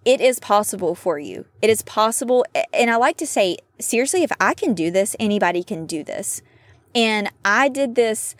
It 0.05 0.21
is 0.21 0.39
possible 0.39 0.95
for 0.95 1.19
you. 1.19 1.47
It 1.61 1.69
is 1.69 1.83
possible. 1.83 2.45
And 2.73 2.91
I 2.91 2.97
like 2.97 3.17
to 3.19 3.27
say, 3.27 3.59
seriously, 3.81 4.23
if 4.23 4.31
I 4.41 4.55
can 4.55 4.73
do 4.73 4.91
this, 4.91 5.17
anybody 5.19 5.65
can 5.65 5.85
do 5.85 6.05
this. 6.05 6.43
And 6.95 7.31
I 7.45 7.69
did 7.69 7.97
this 7.97 8.37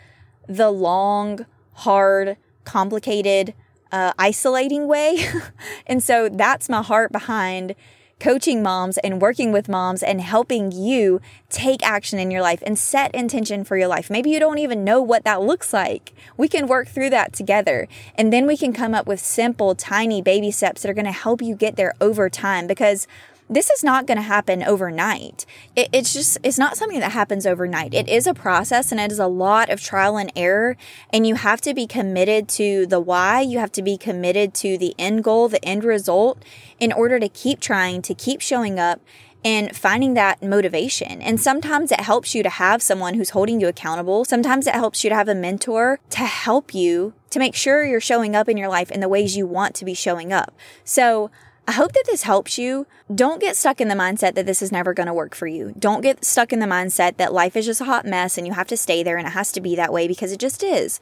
the 0.47 0.71
long, 0.71 1.45
hard, 1.73 2.37
complicated, 2.63 3.53
uh, 3.91 4.13
isolating 4.17 4.87
way. 4.87 5.25
and 5.87 6.01
so 6.01 6.29
that's 6.29 6.69
my 6.69 6.81
heart 6.81 7.11
behind 7.11 7.75
coaching 8.19 8.63
moms 8.63 8.97
and 8.99 9.21
working 9.21 9.51
with 9.51 9.69
moms 9.69 10.01
and 10.01 10.21
helping 10.21 10.71
you 10.71 11.21
take 11.49 11.85
action 11.85 12.19
in 12.19 12.31
your 12.31 12.41
life 12.41 12.63
and 12.65 12.77
set 12.77 13.13
intention 13.13 13.63
for 13.63 13.77
your 13.77 13.87
life. 13.87 14.09
Maybe 14.09 14.31
you 14.31 14.39
don't 14.39 14.57
even 14.57 14.83
know 14.83 15.01
what 15.01 15.23
that 15.23 15.41
looks 15.41 15.71
like. 15.71 16.13
We 16.35 16.47
can 16.47 16.67
work 16.67 16.87
through 16.87 17.11
that 17.11 17.33
together. 17.33 17.87
And 18.15 18.33
then 18.33 18.47
we 18.47 18.57
can 18.57 18.73
come 18.73 18.93
up 18.93 19.07
with 19.07 19.19
simple, 19.19 19.75
tiny 19.75 20.21
baby 20.21 20.51
steps 20.51 20.81
that 20.81 20.89
are 20.89 20.95
going 20.95 21.05
to 21.05 21.11
help 21.11 21.41
you 21.41 21.55
get 21.55 21.75
there 21.75 21.93
over 22.01 22.29
time 22.29 22.67
because 22.67 23.07
this 23.49 23.69
is 23.69 23.83
not 23.83 24.05
going 24.05 24.17
to 24.17 24.23
happen 24.23 24.63
overnight. 24.63 25.45
It, 25.75 25.89
it's 25.93 26.13
just, 26.13 26.37
it's 26.43 26.57
not 26.57 26.77
something 26.77 26.99
that 26.99 27.11
happens 27.13 27.45
overnight. 27.45 27.93
It 27.93 28.09
is 28.09 28.27
a 28.27 28.33
process 28.33 28.91
and 28.91 28.99
it 28.99 29.11
is 29.11 29.19
a 29.19 29.27
lot 29.27 29.69
of 29.69 29.81
trial 29.81 30.17
and 30.17 30.31
error. 30.35 30.75
And 31.11 31.25
you 31.25 31.35
have 31.35 31.61
to 31.61 31.73
be 31.73 31.87
committed 31.87 32.47
to 32.49 32.85
the 32.85 32.99
why. 32.99 33.41
You 33.41 33.59
have 33.59 33.71
to 33.73 33.81
be 33.81 33.97
committed 33.97 34.53
to 34.55 34.77
the 34.77 34.93
end 34.99 35.23
goal, 35.23 35.47
the 35.47 35.63
end 35.63 35.83
result 35.83 36.43
in 36.79 36.91
order 36.91 37.19
to 37.19 37.29
keep 37.29 37.59
trying, 37.59 38.01
to 38.03 38.13
keep 38.13 38.41
showing 38.41 38.79
up 38.79 39.01
and 39.45 39.75
finding 39.75 40.13
that 40.15 40.41
motivation. 40.41 41.21
And 41.21 41.39
sometimes 41.39 41.91
it 41.91 42.01
helps 42.01 42.35
you 42.35 42.43
to 42.43 42.49
have 42.49 42.81
someone 42.81 43.13
who's 43.13 43.29
holding 43.29 43.61
you 43.61 43.67
accountable. 43.67 44.25
Sometimes 44.25 44.67
it 44.67 44.73
helps 44.73 45.03
you 45.03 45.09
to 45.09 45.15
have 45.15 45.29
a 45.29 45.35
mentor 45.35 45.99
to 46.09 46.19
help 46.25 46.73
you 46.73 47.13
to 47.29 47.39
make 47.39 47.55
sure 47.55 47.85
you're 47.85 48.01
showing 48.01 48.35
up 48.35 48.49
in 48.49 48.57
your 48.57 48.67
life 48.67 48.91
in 48.91 48.99
the 48.99 49.07
ways 49.07 49.37
you 49.37 49.45
want 49.45 49.75
to 49.75 49.85
be 49.85 49.93
showing 49.93 50.33
up. 50.33 50.53
So 50.83 51.29
I 51.67 51.73
hope 51.73 51.91
that 51.91 52.05
this 52.05 52.23
helps 52.23 52.57
you. 52.57 52.87
Don't 53.13 53.41
get 53.41 53.57
stuck 53.57 53.81
in 53.81 53.89
the 53.89 53.93
mindset 53.95 54.35
that 54.35 54.45
this 54.45 54.61
is 54.61 54.71
never 54.71 54.93
going 54.93 55.07
to 55.07 55.13
work 55.13 55.35
for 55.35 55.47
you. 55.47 55.73
Don't 55.77 55.99
get 55.99 56.23
stuck 56.23 56.53
in 56.53 56.59
the 56.59 56.65
mindset 56.65 57.17
that 57.17 57.33
life 57.33 57.57
is 57.57 57.65
just 57.65 57.81
a 57.81 57.85
hot 57.85 58.05
mess 58.05 58.37
and 58.37 58.47
you 58.47 58.53
have 58.53 58.67
to 58.67 58.77
stay 58.77 59.03
there 59.03 59.17
and 59.17 59.27
it 59.27 59.31
has 59.31 59.51
to 59.51 59.59
be 59.59 59.75
that 59.75 59.91
way 59.91 60.07
because 60.07 60.31
it 60.31 60.39
just 60.39 60.63
is. 60.63 61.01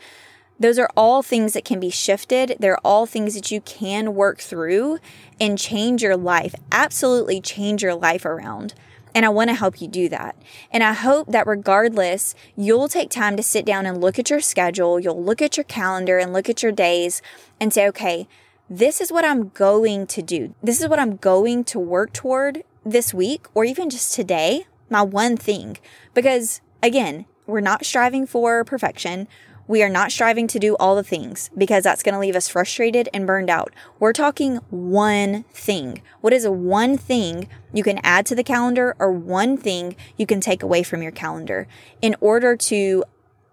Those 0.59 0.79
are 0.79 0.89
all 0.97 1.21
things 1.21 1.53
that 1.53 1.65
can 1.65 1.79
be 1.79 1.91
shifted. 1.91 2.55
They're 2.59 2.79
all 2.79 3.05
things 3.05 3.35
that 3.35 3.51
you 3.51 3.61
can 3.61 4.15
work 4.15 4.39
through 4.39 4.97
and 5.39 5.59
change 5.59 6.01
your 6.01 6.17
life. 6.17 6.55
Absolutely 6.71 7.41
change 7.41 7.83
your 7.83 7.93
life 7.93 8.25
around. 8.25 8.73
And 9.13 9.23
I 9.25 9.29
want 9.29 9.49
to 9.49 9.55
help 9.55 9.81
you 9.81 9.87
do 9.87 10.09
that. 10.09 10.35
And 10.71 10.83
I 10.83 10.93
hope 10.93 11.27
that 11.27 11.45
regardless, 11.45 12.33
you'll 12.57 12.89
take 12.89 13.09
time 13.09 13.37
to 13.37 13.43
sit 13.43 13.65
down 13.65 13.85
and 13.85 14.01
look 14.01 14.17
at 14.17 14.29
your 14.29 14.41
schedule. 14.41 14.99
You'll 14.99 15.23
look 15.23 15.41
at 15.41 15.57
your 15.57 15.63
calendar 15.65 16.17
and 16.17 16.33
look 16.33 16.49
at 16.49 16.63
your 16.63 16.71
days 16.71 17.21
and 17.59 17.71
say, 17.71 17.87
okay, 17.89 18.27
this 18.69 18.99
is 18.99 19.11
what 19.11 19.25
I'm 19.25 19.49
going 19.49 20.07
to 20.07 20.21
do. 20.21 20.55
This 20.63 20.81
is 20.81 20.87
what 20.87 20.99
I'm 20.99 21.17
going 21.17 21.63
to 21.65 21.79
work 21.79 22.13
toward 22.13 22.63
this 22.83 23.13
week 23.13 23.45
or 23.53 23.63
even 23.63 23.89
just 23.89 24.13
today, 24.13 24.65
my 24.89 25.01
one 25.01 25.37
thing. 25.37 25.77
Because 26.13 26.61
again, 26.81 27.25
we're 27.45 27.61
not 27.61 27.85
striving 27.85 28.25
for 28.25 28.63
perfection. 28.63 29.27
We 29.67 29.81
are 29.81 29.89
not 29.89 30.11
striving 30.11 30.47
to 30.47 30.59
do 30.59 30.75
all 30.75 30.95
the 30.95 31.03
things 31.03 31.49
because 31.57 31.83
that's 31.83 32.03
going 32.03 32.13
to 32.13 32.19
leave 32.19 32.35
us 32.35 32.47
frustrated 32.47 33.09
and 33.13 33.25
burned 33.25 33.49
out. 33.49 33.73
We're 33.99 34.13
talking 34.13 34.57
one 34.69 35.43
thing. 35.51 36.01
What 36.21 36.33
is 36.33 36.45
a 36.45 36.51
one 36.51 36.97
thing 36.97 37.47
you 37.73 37.83
can 37.83 37.99
add 38.03 38.27
to 38.27 38.35
the 38.35 38.43
calendar 38.43 38.95
or 38.99 39.11
one 39.11 39.57
thing 39.57 39.95
you 40.17 40.27
can 40.27 40.39
take 40.39 40.61
away 40.61 40.83
from 40.83 41.01
your 41.01 41.11
calendar 41.11 41.67
in 42.01 42.15
order 42.19 42.55
to 42.55 43.03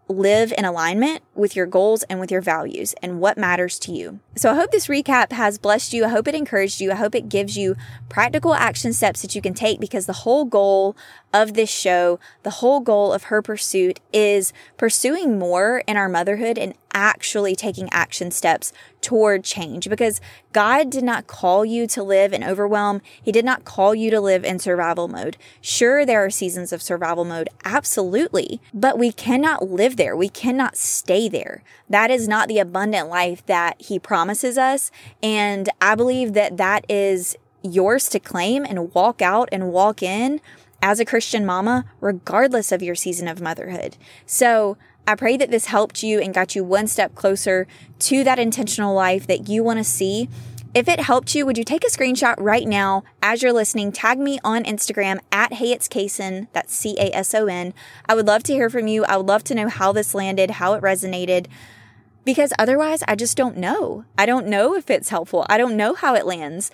live 0.09 0.53
in 0.57 0.65
alignment 0.65 1.23
with 1.35 1.57
your 1.57 1.67
goals 1.67 2.03
and 2.05 2.21
with 2.21 2.31
your 2.31 2.41
values 2.41 2.95
and 3.03 3.21
what 3.21 3.39
matters 3.39 3.79
to 3.79 3.93
you. 3.93 4.21
So 4.37 4.51
I 4.51 4.55
hope 4.55 4.71
this 4.71 4.87
recap 4.87 5.33
has 5.33 5.59
blessed 5.59 5.93
you. 5.93 6.05
I 6.05 6.09
hope 6.09 6.29
it 6.29 6.35
encouraged 6.35 6.81
you. 6.81 6.93
I 6.93 6.97
hope 6.97 7.15
it 7.15 7.29
gives 7.29 7.57
you 7.57 7.77
practical 8.09 8.55
action 8.55 8.93
steps 8.93 9.23
that 9.23 9.35
you 9.35 9.41
can 9.43 9.55
take 9.55 9.81
because 9.81 10.07
the 10.07 10.13
whole 10.13 10.45
goal 10.45 10.97
of 11.33 11.55
this 11.55 11.71
show, 11.71 12.21
the 12.43 12.51
whole 12.51 12.81
goal 12.81 13.13
of 13.13 13.25
her 13.25 13.41
pursuit 13.41 14.01
is 14.13 14.53
pursuing 14.77 15.39
more 15.39 15.83
in 15.87 15.97
our 15.97 16.09
motherhood 16.09 16.59
and 16.59 16.75
actually 16.93 17.55
taking 17.55 17.89
action 17.91 18.31
steps 18.31 18.73
toward 19.01 19.45
change 19.45 19.89
because 19.89 20.21
God 20.53 20.91
did 20.91 21.05
not 21.05 21.27
call 21.27 21.65
you 21.65 21.87
to 21.89 22.03
live 22.03 22.33
in 22.33 22.45
overwhelm. 22.45 23.03
He 23.23 23.33
did 23.33 23.45
not 23.45 23.65
call 23.65 23.95
you 23.95 24.11
to 24.11 24.21
live 24.21 24.45
in 24.45 24.59
survival 24.59 25.09
mode. 25.09 25.37
Sure, 25.61 26.07
there 26.07 26.25
are 26.25 26.31
seasons 26.31 26.73
of 26.73 26.83
survival 26.83 27.25
mode, 27.25 27.49
absolutely, 27.65 28.61
but 28.73 28.99
we 28.99 29.13
cannot 29.13 29.69
live 29.69 29.97
there. 29.97 30.17
We 30.17 30.29
cannot 30.29 30.77
stay 30.77 31.29
there. 31.29 31.63
That 31.89 32.11
is 32.11 32.29
not 32.29 32.49
the 32.49 32.59
abundant 32.59 33.09
life 33.09 33.45
that 33.47 33.81
He 33.81 33.99
promises 33.99 34.57
us. 34.57 34.91
And 35.23 35.69
I 35.81 35.95
believe 35.95 36.33
that 36.35 36.57
that 36.57 36.85
is 36.89 37.37
yours 37.63 38.09
to 38.09 38.21
claim 38.21 38.65
and 38.65 38.95
walk 38.95 39.23
out 39.23 39.49
and 39.53 39.73
walk 39.73 40.03
in 40.03 40.41
as 40.83 40.99
a 40.99 41.05
Christian 41.05 41.47
mama, 41.47 41.85
regardless 42.01 42.73
of 42.73 42.83
your 42.83 42.97
season 42.97 43.29
of 43.29 43.41
motherhood. 43.41 43.97
So, 44.27 44.77
I 45.07 45.17
pray 45.17 45.37
that 45.37 45.51
this 45.51 45.67
helped 45.67 46.03
you 46.03 46.21
and 46.21 46.33
got 46.33 46.55
you 46.55 46.63
one 46.63 46.87
step 46.87 47.15
closer 47.15 47.67
to 48.01 48.23
that 48.25 48.39
intentional 48.39 48.95
life 48.95 49.27
that 49.27 49.49
you 49.49 49.65
want 49.65 49.79
to 49.79 49.85
see. 49.85 50.29
If 50.75 50.89
it 50.89 51.01
helped 51.01 51.35
you, 51.35 51.45
would 51.45 51.59
you 51.59 51.65
take 51.65 51.85
a 51.85 51.89
screenshot 51.89 52.37
right 52.39 52.67
now 52.67 53.03
as 53.21 53.43
you're 53.43 53.53
listening? 53.53 53.93
Tag 53.93 54.19
me 54.19 54.39
on 54.43 54.65
Instagram 54.65 55.19
at 55.31 55.55
Hey 55.55 55.73
It's 55.73 55.89
Cason. 55.89 56.47
That's 56.53 56.75
C 56.75 56.97
A 56.99 57.15
S 57.15 57.35
O 57.35 57.47
N. 57.47 57.75
I 58.09 58.15
would 58.15 58.27
love 58.27 58.43
to 58.45 58.55
hear 58.55 58.71
from 58.71 58.87
you. 58.87 59.05
I 59.05 59.19
would 59.19 59.27
love 59.27 59.45
to 59.45 59.55
know 59.55 59.69
how 59.69 59.93
this 59.93 60.15
landed, 60.15 60.53
how 60.53 60.73
it 60.75 60.83
resonated, 60.83 61.47
because 62.25 62.53
otherwise, 62.59 63.03
I 63.09 63.17
just 63.17 63.37
don't 63.37 63.57
know. 63.57 64.05
I 64.17 64.25
don't 64.25 64.47
know 64.47 64.75
if 64.75 64.89
it's 64.89 65.09
helpful. 65.11 65.45
I 65.49 65.59
don't 65.59 65.77
know 65.77 65.95
how 65.95 66.15
it 66.15 66.25
lands. 66.25 66.71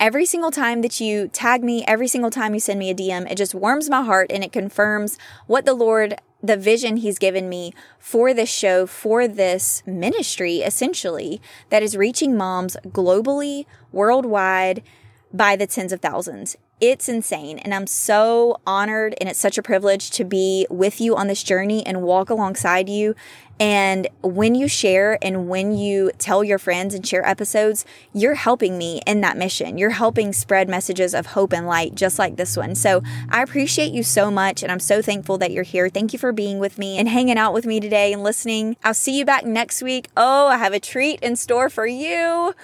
Every 0.00 0.26
single 0.26 0.52
time 0.52 0.82
that 0.82 1.00
you 1.00 1.26
tag 1.26 1.64
me, 1.64 1.84
every 1.84 2.06
single 2.06 2.30
time 2.30 2.54
you 2.54 2.60
send 2.60 2.78
me 2.78 2.88
a 2.88 2.94
DM, 2.94 3.28
it 3.28 3.36
just 3.36 3.52
warms 3.52 3.90
my 3.90 4.02
heart 4.02 4.30
and 4.30 4.44
it 4.44 4.52
confirms 4.52 5.18
what 5.48 5.64
the 5.64 5.74
Lord 5.74 6.20
the 6.40 6.56
vision 6.56 6.98
he's 6.98 7.18
given 7.18 7.48
me 7.48 7.72
for 7.98 8.32
this 8.32 8.48
show, 8.48 8.86
for 8.86 9.26
this 9.26 9.82
ministry, 9.86 10.58
essentially, 10.58 11.40
that 11.70 11.82
is 11.82 11.96
reaching 11.96 12.36
moms 12.36 12.76
globally, 12.86 13.66
worldwide, 13.90 14.84
by 15.32 15.56
the 15.56 15.66
tens 15.66 15.92
of 15.92 16.00
thousands. 16.00 16.56
It's 16.80 17.08
insane. 17.08 17.58
And 17.58 17.74
I'm 17.74 17.88
so 17.88 18.60
honored 18.66 19.14
and 19.20 19.28
it's 19.28 19.38
such 19.38 19.58
a 19.58 19.62
privilege 19.62 20.10
to 20.12 20.24
be 20.24 20.66
with 20.70 21.00
you 21.00 21.16
on 21.16 21.26
this 21.26 21.42
journey 21.42 21.84
and 21.84 22.02
walk 22.02 22.30
alongside 22.30 22.88
you. 22.88 23.16
And 23.60 24.06
when 24.22 24.54
you 24.54 24.68
share 24.68 25.18
and 25.20 25.48
when 25.48 25.76
you 25.76 26.12
tell 26.18 26.44
your 26.44 26.58
friends 26.58 26.94
and 26.94 27.04
share 27.04 27.26
episodes, 27.26 27.84
you're 28.12 28.36
helping 28.36 28.78
me 28.78 29.00
in 29.04 29.20
that 29.22 29.36
mission. 29.36 29.78
You're 29.78 29.90
helping 29.90 30.32
spread 30.32 30.68
messages 30.68 31.12
of 31.12 31.26
hope 31.26 31.52
and 31.52 31.66
light, 31.66 31.96
just 31.96 32.20
like 32.20 32.36
this 32.36 32.56
one. 32.56 32.76
So 32.76 33.02
I 33.28 33.42
appreciate 33.42 33.92
you 33.92 34.04
so 34.04 34.30
much. 34.30 34.62
And 34.62 34.70
I'm 34.70 34.78
so 34.78 35.02
thankful 35.02 35.38
that 35.38 35.50
you're 35.50 35.64
here. 35.64 35.88
Thank 35.88 36.12
you 36.12 36.20
for 36.20 36.30
being 36.30 36.60
with 36.60 36.78
me 36.78 36.98
and 36.98 37.08
hanging 37.08 37.38
out 37.38 37.52
with 37.52 37.66
me 37.66 37.80
today 37.80 38.12
and 38.12 38.22
listening. 38.22 38.76
I'll 38.84 38.94
see 38.94 39.18
you 39.18 39.24
back 39.24 39.44
next 39.44 39.82
week. 39.82 40.08
Oh, 40.16 40.46
I 40.46 40.58
have 40.58 40.72
a 40.72 40.80
treat 40.80 41.18
in 41.20 41.34
store 41.34 41.68
for 41.68 41.86
you. 41.86 42.54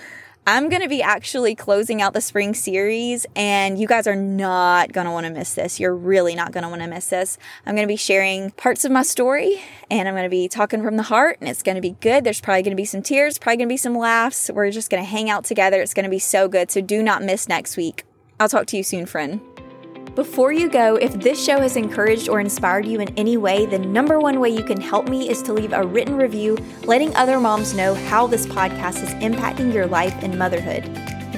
I'm 0.46 0.68
going 0.68 0.82
to 0.82 0.90
be 0.90 1.00
actually 1.00 1.54
closing 1.54 2.02
out 2.02 2.12
the 2.12 2.20
spring 2.20 2.52
series, 2.52 3.24
and 3.34 3.78
you 3.78 3.86
guys 3.86 4.06
are 4.06 4.14
not 4.14 4.92
going 4.92 5.06
to 5.06 5.10
want 5.10 5.24
to 5.24 5.32
miss 5.32 5.54
this. 5.54 5.80
You're 5.80 5.96
really 5.96 6.34
not 6.34 6.52
going 6.52 6.64
to 6.64 6.68
want 6.68 6.82
to 6.82 6.86
miss 6.86 7.06
this. 7.06 7.38
I'm 7.64 7.74
going 7.74 7.88
to 7.88 7.90
be 7.90 7.96
sharing 7.96 8.50
parts 8.50 8.84
of 8.84 8.92
my 8.92 9.04
story, 9.04 9.62
and 9.90 10.06
I'm 10.06 10.12
going 10.12 10.24
to 10.24 10.28
be 10.30 10.46
talking 10.48 10.82
from 10.82 10.98
the 10.98 11.04
heart, 11.04 11.38
and 11.40 11.48
it's 11.48 11.62
going 11.62 11.76
to 11.76 11.80
be 11.80 11.96
good. 12.00 12.24
There's 12.24 12.42
probably 12.42 12.60
going 12.60 12.76
to 12.76 12.80
be 12.80 12.84
some 12.84 13.00
tears, 13.00 13.38
probably 13.38 13.56
going 13.56 13.68
to 13.68 13.72
be 13.72 13.78
some 13.78 13.96
laughs. 13.96 14.50
We're 14.52 14.70
just 14.70 14.90
going 14.90 15.02
to 15.02 15.08
hang 15.08 15.30
out 15.30 15.44
together. 15.44 15.80
It's 15.80 15.94
going 15.94 16.04
to 16.04 16.10
be 16.10 16.18
so 16.18 16.46
good. 16.46 16.70
So 16.70 16.82
do 16.82 17.02
not 17.02 17.22
miss 17.22 17.48
next 17.48 17.78
week. 17.78 18.04
I'll 18.38 18.50
talk 18.50 18.66
to 18.66 18.76
you 18.76 18.82
soon, 18.82 19.06
friend. 19.06 19.40
Before 20.14 20.52
you 20.52 20.68
go, 20.68 20.94
if 20.94 21.12
this 21.14 21.44
show 21.44 21.58
has 21.58 21.74
encouraged 21.74 22.28
or 22.28 22.38
inspired 22.38 22.86
you 22.86 23.00
in 23.00 23.12
any 23.18 23.36
way, 23.36 23.66
the 23.66 23.80
number 23.80 24.20
one 24.20 24.38
way 24.38 24.48
you 24.48 24.62
can 24.62 24.80
help 24.80 25.08
me 25.08 25.28
is 25.28 25.42
to 25.42 25.52
leave 25.52 25.72
a 25.72 25.84
written 25.84 26.14
review 26.14 26.56
letting 26.84 27.12
other 27.16 27.40
moms 27.40 27.74
know 27.74 27.94
how 27.94 28.28
this 28.28 28.46
podcast 28.46 29.02
is 29.02 29.10
impacting 29.14 29.74
your 29.74 29.88
life 29.88 30.14
and 30.22 30.38
motherhood. 30.38 30.84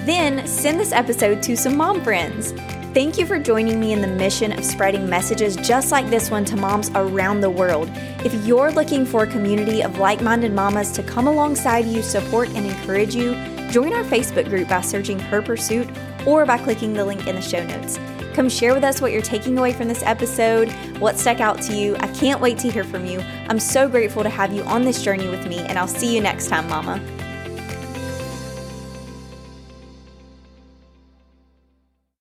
Then 0.05 0.47
send 0.47 0.79
this 0.79 0.93
episode 0.93 1.43
to 1.45 1.57
some 1.57 1.75
mom 1.79 2.03
friends. 2.03 2.53
Thank 2.93 3.17
you 3.17 3.25
for 3.25 3.39
joining 3.39 3.81
me 3.81 3.95
in 3.95 4.03
the 4.03 4.09
mission 4.09 4.53
of 4.53 4.62
spreading 4.62 5.09
messages 5.09 5.57
just 5.57 5.91
like 5.91 6.11
this 6.11 6.31
one 6.31 6.45
to 6.45 6.57
moms 6.57 6.91
around 6.95 7.41
the 7.41 7.49
world. 7.49 7.89
If 8.27 8.35
you're 8.47 8.73
looking 8.73 9.07
for 9.07 9.23
a 9.23 9.27
community 9.27 9.83
of 9.83 9.99
like 9.99 10.21
minded 10.21 10.53
mamas 10.53 10.93
to 10.93 11.03
come 11.03 11.27
alongside 11.27 11.87
you, 11.87 12.03
support, 12.03 12.51
and 12.51 12.67
encourage 12.67 13.15
you, 13.15 13.37
join 13.71 13.95
our 13.95 14.05
Facebook 14.05 14.51
group 14.51 14.69
by 14.69 14.83
searching 14.83 15.19
Her 15.19 15.41
Pursuit 15.41 15.89
or 16.27 16.45
by 16.45 16.59
clicking 16.59 16.93
the 16.93 17.07
link 17.07 17.27
in 17.27 17.37
the 17.37 17.41
show 17.41 17.65
notes. 17.65 17.99
Come 18.37 18.51
share 18.51 18.75
with 18.75 18.85
us 18.85 19.01
what 19.01 19.12
you're 19.12 19.22
taking 19.22 19.57
away 19.57 19.72
from 19.72 19.88
this 19.88 20.03
episode, 20.03 20.70
what 20.99 21.16
stuck 21.16 21.40
out 21.40 21.62
to 21.62 21.75
you. 21.75 21.96
I 22.01 22.09
can't 22.09 22.38
wait 22.38 22.59
to 22.59 22.70
hear 22.70 22.85
from 22.85 23.07
you. 23.07 23.20
I'm 23.49 23.59
so 23.59 23.88
grateful 23.88 24.22
to 24.22 24.29
have 24.29 24.53
you 24.53 24.62
on 24.64 24.83
this 24.83 25.03
journey 25.03 25.27
with 25.27 25.46
me, 25.46 25.61
and 25.61 25.79
I'll 25.79 25.88
see 25.88 26.14
you 26.14 26.20
next 26.20 26.49
time, 26.49 26.68
Mama. 26.68 27.01